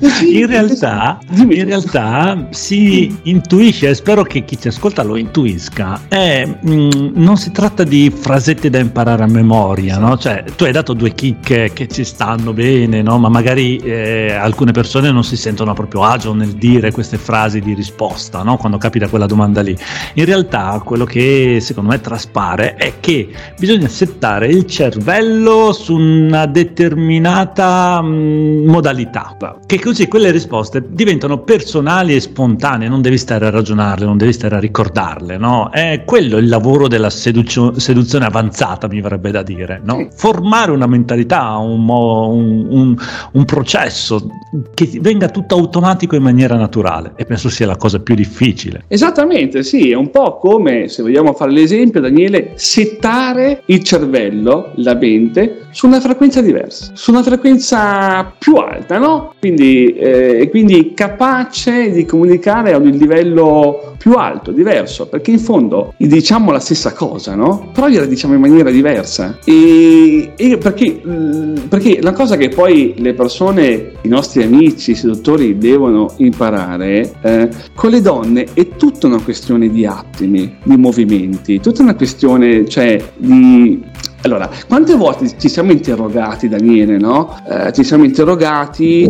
così 0.00 0.38
in 0.38 0.46
realtà, 0.46 1.18
in 1.36 1.64
realtà 1.66 2.48
si 2.50 3.14
intuisce, 3.24 3.90
e 3.90 3.94
spero 3.94 4.22
che 4.22 4.46
chi 4.46 4.58
ci 4.58 4.68
ascolta 4.68 5.02
lo 5.02 5.16
intuisca, 5.16 6.00
è, 6.08 6.46
mh, 6.46 6.70
mm, 6.72 7.08
non 7.12 7.36
si 7.36 7.50
tratta 7.52 7.84
di 7.84 8.10
frasette 8.10 8.70
da 8.70 8.78
imparare 8.78 9.22
a 9.22 9.28
memoria, 9.28 9.98
no? 9.98 10.16
Cioè, 10.16 10.44
tu 10.56 10.64
hai 10.64 10.72
dato 10.72 10.94
due 10.94 11.12
chicche 11.12 11.72
che 11.74 11.86
ci 11.88 12.04
stanno 12.04 12.54
bene, 12.54 13.02
no? 13.02 13.18
Ma 13.18 13.28
magari... 13.28 13.76
Eh, 13.76 14.44
alcune 14.46 14.72
persone 14.72 15.10
non 15.10 15.24
si 15.24 15.36
sentono 15.36 15.72
a 15.72 15.74
proprio 15.74 16.04
agio 16.04 16.32
nel 16.32 16.52
dire 16.52 16.92
queste 16.92 17.18
frasi 17.18 17.60
di 17.60 17.74
risposta 17.74 18.42
no? 18.42 18.56
quando 18.56 18.78
capita 18.78 19.08
quella 19.08 19.26
domanda 19.26 19.60
lì. 19.60 19.76
In 20.14 20.24
realtà 20.24 20.80
quello 20.84 21.04
che 21.04 21.58
secondo 21.60 21.90
me 21.90 22.00
traspare 22.00 22.74
è 22.76 22.94
che 23.00 23.28
bisogna 23.58 23.88
settare 23.88 24.46
il 24.46 24.66
cervello 24.66 25.72
su 25.72 25.96
una 25.96 26.46
determinata 26.46 28.00
mh, 28.00 28.06
mm, 28.06 28.68
modalità, 28.68 29.36
che 29.66 29.80
così 29.80 30.06
quelle 30.08 30.30
risposte 30.30 30.82
diventano 30.88 31.40
personali 31.40 32.14
e 32.14 32.20
spontanee, 32.20 32.88
non 32.88 33.02
devi 33.02 33.18
stare 33.18 33.46
a 33.46 33.50
ragionarle, 33.50 34.06
non 34.06 34.16
devi 34.16 34.32
stare 34.32 34.56
a 34.56 34.60
ricordarle. 34.60 35.36
No? 35.36 35.70
È 35.70 36.02
quello 36.04 36.36
il 36.38 36.48
lavoro 36.48 36.88
della 36.88 37.10
seduzio- 37.10 37.78
seduzione 37.78 38.24
avanzata, 38.24 38.86
mi 38.86 39.00
verrebbe 39.00 39.30
da 39.30 39.42
dire. 39.42 39.80
No? 39.82 40.08
Formare 40.14 40.70
una 40.70 40.86
mentalità, 40.86 41.56
un, 41.56 41.88
un, 41.88 42.66
un, 42.68 42.96
un 43.32 43.44
processo 43.44 44.28
che 44.74 44.88
venga 45.00 45.28
tutto 45.28 45.54
automatico 45.54 46.16
in 46.16 46.22
maniera 46.22 46.56
naturale 46.56 47.12
e 47.16 47.24
penso 47.24 47.48
sia 47.48 47.66
la 47.66 47.76
cosa 47.76 48.00
più 48.00 48.14
difficile. 48.14 48.84
Esattamente, 48.88 49.62
sì, 49.62 49.90
è 49.90 49.94
un 49.94 50.10
po' 50.10 50.38
come, 50.38 50.88
se 50.88 51.02
vogliamo 51.02 51.32
fare 51.32 51.52
l'esempio, 51.52 52.00
Daniele, 52.00 52.52
settare 52.54 53.62
il 53.66 53.82
cervello, 53.82 54.72
la 54.76 54.94
mente, 54.94 55.66
su 55.70 55.86
una 55.86 56.00
frequenza 56.00 56.40
diversa, 56.40 56.92
su 56.94 57.10
una 57.10 57.22
frequenza 57.22 58.32
più 58.38 58.54
alta, 58.54 58.98
no? 58.98 59.34
Quindi, 59.38 59.94
eh, 59.94 60.48
quindi 60.50 60.94
capace 60.94 61.90
di 61.90 62.04
comunicare 62.04 62.72
a 62.72 62.78
un 62.78 62.88
livello 62.90 63.94
più 63.98 64.12
alto, 64.12 64.52
diverso, 64.52 65.06
perché 65.06 65.32
in 65.32 65.38
fondo 65.38 65.94
diciamo 65.96 66.50
la 66.50 66.60
stessa 66.60 66.92
cosa, 66.92 67.34
no? 67.34 67.70
Però 67.72 67.88
gliela 67.88 68.06
diciamo 68.06 68.34
in 68.34 68.40
maniera 68.40 68.70
diversa. 68.70 69.38
E, 69.44 70.32
e 70.36 70.58
perché, 70.58 71.00
perché 71.68 72.00
la 72.00 72.12
cosa 72.12 72.36
che 72.36 72.48
poi 72.48 72.94
le 72.98 73.14
persone, 73.14 73.92
i 74.02 74.08
nostri 74.08 74.25
amici, 74.34 74.92
i 74.92 74.94
seduttori 74.94 75.58
devono 75.58 76.12
imparare, 76.18 77.12
eh, 77.22 77.48
con 77.74 77.90
le 77.90 78.00
donne 78.00 78.46
è 78.52 78.68
tutta 78.76 79.06
una 79.06 79.20
questione 79.20 79.68
di 79.68 79.86
attimi, 79.86 80.56
di 80.62 80.76
movimenti, 80.76 81.60
tutta 81.60 81.82
una 81.82 81.94
questione, 81.94 82.68
cioè, 82.68 83.02
di 83.16 83.82
allora, 84.22 84.50
quante 84.66 84.94
volte 84.96 85.38
ci 85.38 85.48
siamo 85.48 85.70
interrogati, 85.70 86.48
Daniele, 86.48 86.98
no? 86.98 87.38
Eh, 87.48 87.72
ci 87.72 87.84
siamo 87.84 88.02
interrogati 88.02 89.08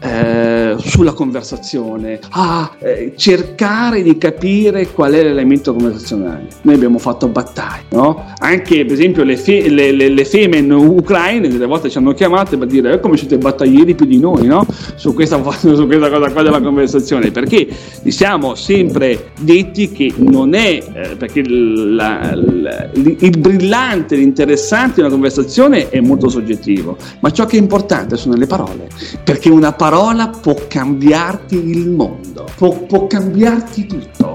eh, 0.00 0.57
sulla 0.76 1.12
conversazione, 1.12 2.18
a 2.30 2.70
eh, 2.78 3.12
cercare 3.16 4.02
di 4.02 4.16
capire 4.18 4.88
qual 4.88 5.12
è 5.12 5.22
l'elemento 5.22 5.72
conversazionale. 5.72 6.48
Noi 6.62 6.74
abbiamo 6.74 6.98
fatto 6.98 7.28
battaglie, 7.28 7.84
no? 7.90 8.24
Anche 8.38 8.84
per 8.84 8.92
esempio 8.92 9.24
le, 9.24 9.36
fe- 9.36 9.68
le, 9.68 9.92
le, 9.92 10.08
le 10.08 10.24
femmine 10.24 10.74
ucraine 10.74 11.48
delle 11.48 11.66
volte 11.66 11.90
ci 11.90 11.98
hanno 11.98 12.12
chiamate 12.12 12.56
per 12.56 12.68
dire 12.68 12.94
eh, 12.94 13.00
come 13.00 13.16
siete 13.16 13.38
battaglieri 13.38 13.94
più 13.94 14.06
di 14.06 14.18
noi, 14.18 14.46
no? 14.46 14.66
Su 14.96 15.14
questa, 15.14 15.40
su 15.52 15.86
questa 15.86 16.10
cosa 16.10 16.30
qua 16.30 16.42
della 16.42 16.60
conversazione, 16.60 17.30
perché 17.30 17.68
ci 18.02 18.10
siamo 18.10 18.54
sempre 18.54 19.30
detti 19.40 19.90
che 19.90 20.12
non 20.16 20.54
è, 20.54 20.82
eh, 20.92 21.16
perché 21.16 21.42
la, 21.46 22.32
la, 22.34 22.88
il 22.94 23.38
brillante, 23.38 24.16
l'interessante 24.16 24.94
di 24.94 25.00
una 25.00 25.10
conversazione 25.10 25.88
è 25.88 26.00
molto 26.00 26.28
soggettivo, 26.28 26.96
ma 27.20 27.30
ciò 27.30 27.44
che 27.46 27.56
è 27.56 27.60
importante 27.60 28.16
sono 28.16 28.34
le 28.36 28.46
parole, 28.46 28.88
perché 29.22 29.48
una 29.50 29.72
parola 29.72 29.88
parola 29.88 30.28
può 30.28 30.54
cambiarti 30.68 31.56
il 31.56 31.90
mondo, 31.90 32.46
può, 32.56 32.70
può 32.84 33.06
cambiarti 33.06 33.86
tutto. 33.86 34.27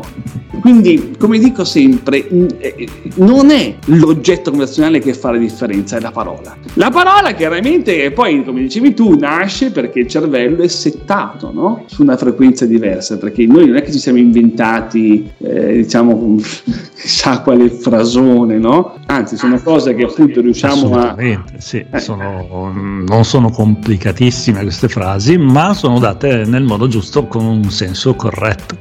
Quindi, 0.62 1.16
come 1.18 1.40
dico 1.40 1.66
sempre, 1.66 2.28
eh, 2.60 2.88
non 3.16 3.50
è 3.50 3.76
l'oggetto 3.88 4.52
conversazionale 4.52 5.00
che 5.00 5.14
fa 5.14 5.32
la 5.32 5.38
differenza, 5.38 5.98
è 5.98 6.00
la 6.00 6.12
parola. 6.12 6.56
La 6.76 6.90
parola 6.90 7.34
chiaramente 7.34 8.12
poi, 8.12 8.44
come 8.46 8.62
dicevi 8.62 8.94
tu, 8.94 9.18
nasce 9.18 9.72
perché 9.72 10.00
il 10.00 10.08
cervello 10.08 10.64
è 10.64 10.68
settato 10.68 11.52
no? 11.52 11.84
su 11.88 12.02
una 12.02 12.16
frequenza 12.16 12.66
diversa, 12.66 13.18
perché 13.18 13.46
noi 13.46 13.68
non 13.68 13.78
è 13.78 13.82
che 13.82 13.92
ci 13.92 14.00
siamo 14.00 14.20
inventati, 14.20 15.30
eh, 15.40 15.74
diciamo, 15.78 16.38
chissà 16.98 17.42
quale 17.42 17.70
frasone, 17.70 18.58
no? 18.58 19.00
Anzi, 19.08 19.36
sono 19.36 19.60
cose 19.62 19.96
che 19.96 20.04
appunto 20.04 20.40
riusciamo 20.40 20.96
a... 20.96 21.16
Sì, 21.58 21.84
eh. 21.90 22.00
sono, 22.00 22.72
non 23.06 23.26
sono 23.26 23.50
complicatissime 23.50 24.62
queste 24.62 24.88
frasi, 24.88 25.38
ma 25.38 25.74
sono 25.74 26.00
date 26.00 26.46
nel 26.46 26.64
modo 26.64 26.88
giusto 26.88 27.26
con 27.26 27.44
un 27.44 27.70
senso 27.70 28.16
corretto. 28.16 28.78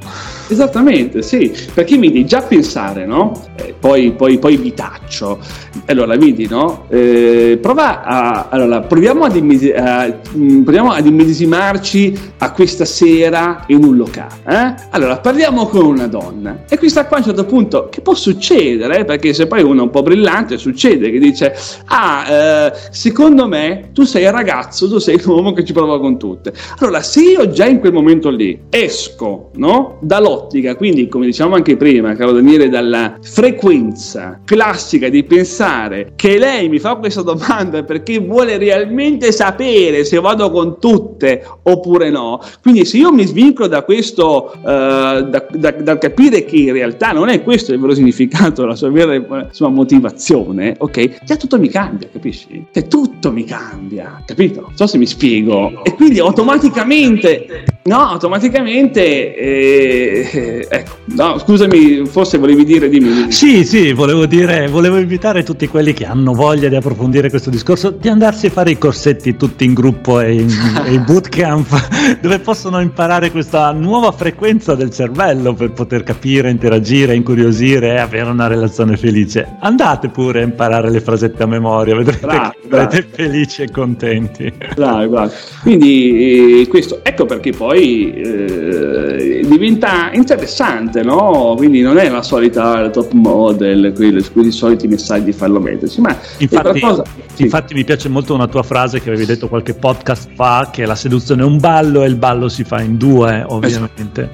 Esattamente, 0.52 1.22
sì, 1.22 1.50
perché 1.72 1.96
mi 1.96 2.08
devi 2.08 2.26
già 2.26 2.42
pensare, 2.42 3.06
no? 3.06 3.32
Eh, 3.56 3.74
poi, 3.78 4.12
poi, 4.12 4.38
poi 4.38 4.58
vi 4.58 4.74
taccio. 4.74 5.38
Allora, 5.86 6.14
vedi, 6.18 6.46
no? 6.46 6.84
Eh, 6.90 7.58
prova 7.60 8.02
a, 8.04 8.48
allora, 8.50 8.82
proviamo 8.82 9.24
ad, 9.24 9.34
immedesi- 9.34 9.70
a, 9.70 10.14
mm, 10.36 10.62
proviamo 10.62 10.90
ad 10.92 11.06
immedesimarci 11.06 12.34
a 12.36 12.52
questa 12.52 12.84
sera 12.84 13.64
in 13.68 13.82
un 13.82 13.96
locale. 13.96 14.34
Eh? 14.46 14.74
Allora, 14.90 15.16
parliamo 15.16 15.66
con 15.68 15.86
una 15.86 16.06
donna 16.06 16.64
e 16.68 16.76
questa 16.76 17.06
qua 17.06 17.16
a 17.16 17.20
un 17.20 17.24
certo 17.24 17.46
punto, 17.46 17.88
che 17.90 18.02
può 18.02 18.12
succedere, 18.12 19.06
perché 19.06 19.32
se 19.32 19.46
poi 19.46 19.62
uno 19.62 19.80
è 19.80 19.82
un 19.84 19.90
po' 19.90 20.02
brillante, 20.02 20.58
succede 20.58 21.10
che 21.10 21.18
dice, 21.18 21.54
ah, 21.86 22.26
eh, 22.28 22.72
secondo 22.90 23.48
me 23.48 23.88
tu 23.94 24.02
sei 24.02 24.24
il 24.24 24.32
ragazzo, 24.32 24.86
tu 24.86 24.98
sei 24.98 25.18
l'uomo 25.24 25.54
che 25.54 25.64
ci 25.64 25.72
prova 25.72 25.98
con 25.98 26.18
tutte. 26.18 26.52
Allora, 26.80 27.00
se 27.00 27.22
io 27.22 27.48
già 27.48 27.64
in 27.64 27.80
quel 27.80 27.94
momento 27.94 28.28
lì 28.28 28.64
esco, 28.68 29.50
no? 29.54 29.96
Dall'otto 30.02 30.40
ottica, 30.42 30.76
quindi 30.76 31.08
come 31.08 31.26
diciamo 31.26 31.54
anche 31.54 31.76
prima, 31.76 32.14
caro 32.14 32.32
Daniele, 32.32 32.68
dalla 32.68 33.16
frequenza 33.20 34.40
classica 34.44 35.08
di 35.08 35.22
pensare 35.24 36.12
che 36.16 36.38
lei 36.38 36.68
mi 36.68 36.78
fa 36.78 36.96
questa 36.96 37.22
domanda 37.22 37.82
perché 37.82 38.18
vuole 38.18 38.58
realmente 38.58 39.32
sapere 39.32 40.04
se 40.04 40.18
vado 40.20 40.50
con 40.50 40.78
tutte 40.78 41.44
oppure 41.62 42.10
no. 42.10 42.40
Quindi 42.60 42.84
se 42.84 42.98
io 42.98 43.12
mi 43.12 43.26
svincolo 43.26 43.68
da 43.68 43.82
questo, 43.82 44.52
uh, 44.56 44.62
da, 44.62 45.46
da, 45.50 45.70
dal 45.70 45.98
capire 45.98 46.44
che 46.44 46.56
in 46.56 46.72
realtà 46.72 47.12
non 47.12 47.28
è 47.28 47.42
questo 47.42 47.72
il 47.72 47.80
vero 47.80 47.94
significato, 47.94 48.64
la 48.64 48.74
sua 48.74 48.90
vera 48.90 49.48
sua 49.50 49.68
motivazione, 49.68 50.74
ok? 50.78 51.24
Già 51.24 51.36
tutto 51.36 51.58
mi 51.58 51.68
cambia, 51.68 52.08
capisci? 52.10 52.66
Cioè 52.72 52.86
tutto 52.86 53.32
mi 53.32 53.44
cambia, 53.44 54.22
capito? 54.24 54.62
Non 54.62 54.76
so 54.76 54.86
se 54.86 54.98
mi 54.98 55.06
spiego. 55.06 55.82
E 55.84 55.94
quindi 55.94 56.18
automaticamente, 56.18 57.64
no, 57.84 57.98
automaticamente 57.98 59.36
eh, 59.36 60.31
eh, 60.32 60.66
ecco, 60.68 60.96
no, 61.16 61.38
scusami, 61.38 62.06
forse 62.06 62.38
volevi 62.38 62.64
dire, 62.64 62.88
dimmi, 62.88 63.12
dimmi. 63.12 63.32
Sì, 63.32 63.64
sì, 63.64 63.92
volevo 63.92 64.26
dire, 64.26 64.68
volevo 64.68 64.98
invitare 64.98 65.42
tutti 65.42 65.66
quelli 65.68 65.92
che 65.92 66.06
hanno 66.06 66.32
voglia 66.32 66.68
di 66.68 66.76
approfondire 66.76 67.30
questo 67.30 67.50
discorso 67.50 67.90
di 67.90 68.08
andarsi 68.08 68.46
a 68.46 68.50
fare 68.50 68.70
i 68.70 68.78
corsetti 68.78 69.36
tutti 69.36 69.64
in 69.64 69.74
gruppo 69.74 70.20
e 70.20 70.34
in, 70.34 70.48
e 70.86 70.92
in 70.94 71.04
bootcamp 71.04 72.20
dove 72.20 72.38
possono 72.38 72.80
imparare 72.80 73.30
questa 73.30 73.70
nuova 73.72 74.12
frequenza 74.12 74.74
del 74.74 74.90
cervello 74.90 75.54
per 75.54 75.72
poter 75.72 76.02
capire, 76.02 76.50
interagire, 76.50 77.14
incuriosire 77.14 77.94
e 77.94 77.98
avere 77.98 78.30
una 78.30 78.46
relazione 78.46 78.96
felice. 78.96 79.56
Andate 79.60 80.08
pure 80.08 80.40
a 80.40 80.44
imparare 80.44 80.90
le 80.90 81.00
frasette 81.00 81.42
a 81.42 81.46
memoria, 81.46 81.96
vedrete 81.96 82.26
bravo, 82.26 82.50
che 82.50 82.68
sarete 82.70 83.06
felici 83.10 83.62
e 83.62 83.70
contenti. 83.70 84.52
Bravo, 84.74 85.08
bravo. 85.08 85.32
Quindi 85.62 86.60
eh, 86.62 86.68
questo, 86.68 87.00
ecco 87.02 87.26
perché 87.26 87.50
poi 87.50 88.12
eh, 88.14 89.44
diventa 89.46 90.11
interessante, 90.12 91.02
no? 91.02 91.54
Quindi 91.56 91.80
non 91.80 91.98
è 91.98 92.08
la 92.08 92.22
solita 92.22 92.88
top 92.90 93.12
model, 93.12 93.92
quelli, 93.94 94.22
quelli 94.30 94.50
soliti 94.50 94.86
messaggi 94.88 95.32
fallometrici, 95.32 96.00
ma 96.00 96.16
infatti, 96.38 96.80
qualcosa... 96.80 97.04
sì. 97.34 97.42
infatti 97.42 97.74
mi 97.74 97.84
piace 97.84 98.08
molto 98.08 98.34
una 98.34 98.46
tua 98.46 98.62
frase 98.62 99.00
che 99.00 99.08
avevi 99.08 99.26
detto 99.26 99.48
qualche 99.48 99.74
podcast 99.74 100.30
fa, 100.34 100.68
che 100.72 100.86
la 100.86 100.94
seduzione 100.94 101.42
è 101.42 101.44
un 101.44 101.58
ballo 101.58 102.02
e 102.02 102.06
il 102.06 102.16
ballo 102.16 102.48
si 102.48 102.64
fa 102.64 102.80
in 102.80 102.96
due, 102.96 103.44
ovviamente. 103.48 104.30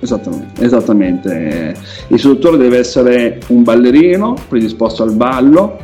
Esattamente, 0.00 0.64
esattamente. 0.64 1.76
Il 2.08 2.20
seduttore 2.20 2.56
deve 2.56 2.78
essere 2.78 3.40
un 3.48 3.62
ballerino 3.62 4.36
predisposto 4.48 5.02
al 5.02 5.12
ballo, 5.14 5.78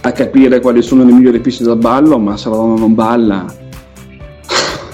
a 0.00 0.12
capire 0.12 0.60
quali 0.60 0.82
sono 0.82 1.04
le 1.04 1.12
migliori 1.12 1.40
piste 1.40 1.64
da 1.64 1.76
ballo, 1.76 2.18
ma 2.18 2.36
se 2.36 2.48
la 2.48 2.56
donna 2.56 2.78
non 2.78 2.94
balla... 2.94 3.46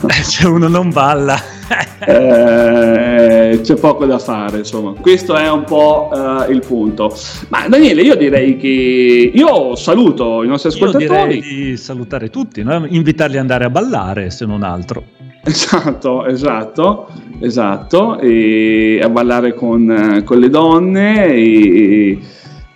se 0.23 0.47
uno 0.47 0.69
non 0.69 0.91
balla 0.91 1.54
eh, 2.07 3.61
c'è 3.63 3.75
poco 3.77 4.05
da 4.07 4.19
fare, 4.19 4.59
insomma. 4.59 4.93
Questo 5.01 5.35
è 5.37 5.51
un 5.51 5.65
po' 5.65 6.11
uh, 6.13 6.51
il 6.51 6.63
punto. 6.67 7.15
Ma 7.49 7.67
Daniele, 7.69 8.03
io 8.03 8.17
direi 8.17 8.57
che 8.57 9.33
io 9.35 9.75
saluto 9.77 10.43
i 10.43 10.47
nostri 10.47 10.71
ascoltatori. 10.71 11.05
Io 11.05 11.41
direi 11.41 11.41
di 11.41 11.77
salutare 11.77 12.31
tutti, 12.31 12.63
no? 12.63 12.85
invitarli 12.87 13.35
ad 13.35 13.41
andare 13.41 13.65
a 13.65 13.71
ballare, 13.71 14.31
se 14.31 14.45
non 14.47 14.63
altro. 14.63 15.05
Esatto, 15.47 16.25
esatto, 16.25 17.09
esatto, 17.41 18.19
e 18.19 18.99
a 19.03 19.11
ballare 19.11 19.53
con, 19.53 20.23
con 20.25 20.39
le 20.39 20.49
donne 20.49 21.27
e, 21.27 22.19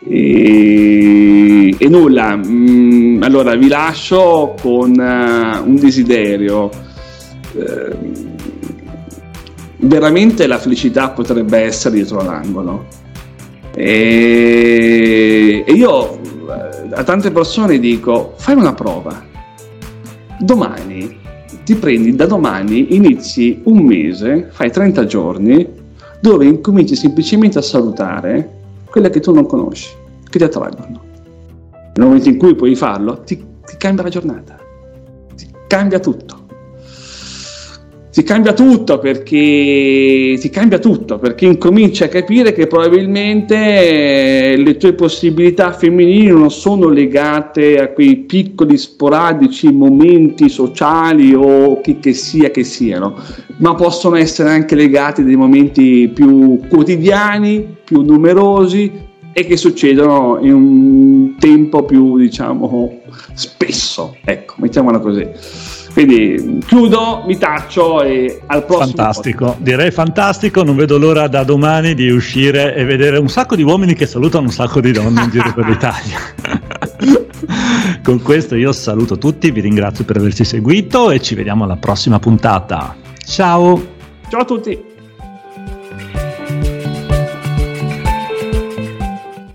e, 0.06 1.74
e 1.78 1.88
nulla. 1.88 2.36
Mm, 2.36 3.22
allora 3.22 3.54
vi 3.54 3.68
lascio 3.68 4.54
con 4.60 4.90
uh, 4.90 5.66
un 5.66 5.76
desiderio. 5.76 6.70
Uh, 7.54 8.36
veramente 9.78 10.46
la 10.46 10.58
felicità 10.58 11.10
potrebbe 11.10 11.58
essere 11.58 11.96
dietro 11.96 12.22
l'angolo. 12.22 12.86
E, 13.74 15.64
e 15.66 15.72
io 15.72 16.14
eh, 16.14 16.88
a 16.92 17.04
tante 17.04 17.30
persone 17.30 17.78
dico, 17.78 18.34
fai 18.36 18.56
una 18.56 18.74
prova. 18.74 19.24
Domani 20.40 21.16
ti 21.64 21.74
prendi, 21.74 22.14
da 22.14 22.26
domani 22.26 22.94
inizi 22.96 23.60
un 23.64 23.78
mese, 23.78 24.48
fai 24.50 24.70
30 24.70 25.04
giorni, 25.04 25.68
dove 26.20 26.46
incominci 26.46 26.96
semplicemente 26.96 27.58
a 27.58 27.62
salutare 27.62 28.56
quelle 28.86 29.10
che 29.10 29.20
tu 29.20 29.32
non 29.32 29.46
conosci, 29.46 29.90
che 30.28 30.38
ti 30.38 30.44
attraggono. 30.44 31.06
Nel 31.94 32.06
momento 32.06 32.28
in 32.28 32.38
cui 32.38 32.54
puoi 32.54 32.74
farlo, 32.74 33.20
ti, 33.20 33.36
ti 33.36 33.76
cambia 33.76 34.04
la 34.04 34.08
giornata, 34.08 34.56
ti 35.34 35.46
cambia 35.66 35.98
tutto 35.98 36.37
si 38.18 38.24
cambia 38.24 38.52
tutto 38.52 38.98
perché 38.98 40.36
si 40.36 40.50
cambia 40.50 40.80
tutto 40.80 41.18
perché 41.18 41.46
incominci 41.46 42.02
a 42.02 42.08
capire 42.08 42.52
che 42.52 42.66
probabilmente 42.66 43.54
eh, 43.54 44.56
le 44.56 44.76
tue 44.76 44.94
possibilità 44.94 45.70
femminili 45.70 46.26
non 46.26 46.50
sono 46.50 46.88
legate 46.88 47.78
a 47.78 47.92
quei 47.92 48.16
piccoli 48.16 48.76
sporadici 48.76 49.70
momenti 49.70 50.48
sociali 50.48 51.32
o 51.32 51.80
chi 51.80 52.00
che 52.00 52.12
sia 52.12 52.50
che 52.50 52.64
siano, 52.64 53.14
ma 53.58 53.76
possono 53.76 54.16
essere 54.16 54.50
anche 54.50 54.74
legate 54.74 55.20
a 55.20 55.24
dei 55.24 55.36
momenti 55.36 56.10
più 56.12 56.58
quotidiani, 56.68 57.76
più 57.84 58.00
numerosi 58.00 58.90
e 59.32 59.46
che 59.46 59.56
succedono 59.56 60.38
in 60.42 60.54
un 60.54 61.36
tempo 61.38 61.84
più 61.84 62.18
diciamo 62.18 62.98
spesso, 63.34 64.16
ecco, 64.24 64.54
mettiamola 64.58 64.98
così. 64.98 65.77
Quindi 65.98 66.60
chiudo, 66.64 67.24
mi 67.26 67.36
taccio 67.38 68.04
e 68.04 68.42
al 68.46 68.64
prossimo. 68.64 68.86
Fantastico, 68.86 69.44
podcast. 69.46 69.64
direi 69.64 69.90
fantastico. 69.90 70.62
Non 70.62 70.76
vedo 70.76 70.96
l'ora 70.96 71.26
da 71.26 71.42
domani 71.42 71.94
di 71.94 72.08
uscire 72.08 72.76
e 72.76 72.84
vedere 72.84 73.18
un 73.18 73.28
sacco 73.28 73.56
di 73.56 73.64
uomini 73.64 73.94
che 73.94 74.06
salutano 74.06 74.44
un 74.44 74.52
sacco 74.52 74.80
di 74.80 74.92
donne 74.92 75.24
in 75.24 75.30
giro 75.30 75.52
per 75.52 75.66
l'Italia. 75.66 76.18
Con 78.04 78.22
questo 78.22 78.54
io 78.54 78.70
saluto 78.70 79.18
tutti, 79.18 79.50
vi 79.50 79.60
ringrazio 79.60 80.04
per 80.04 80.18
averci 80.18 80.44
seguito 80.44 81.10
e 81.10 81.20
ci 81.20 81.34
vediamo 81.34 81.64
alla 81.64 81.74
prossima 81.74 82.20
puntata. 82.20 82.94
Ciao! 83.26 83.84
Ciao 84.28 84.40
a 84.42 84.44
tutti! 84.44 84.87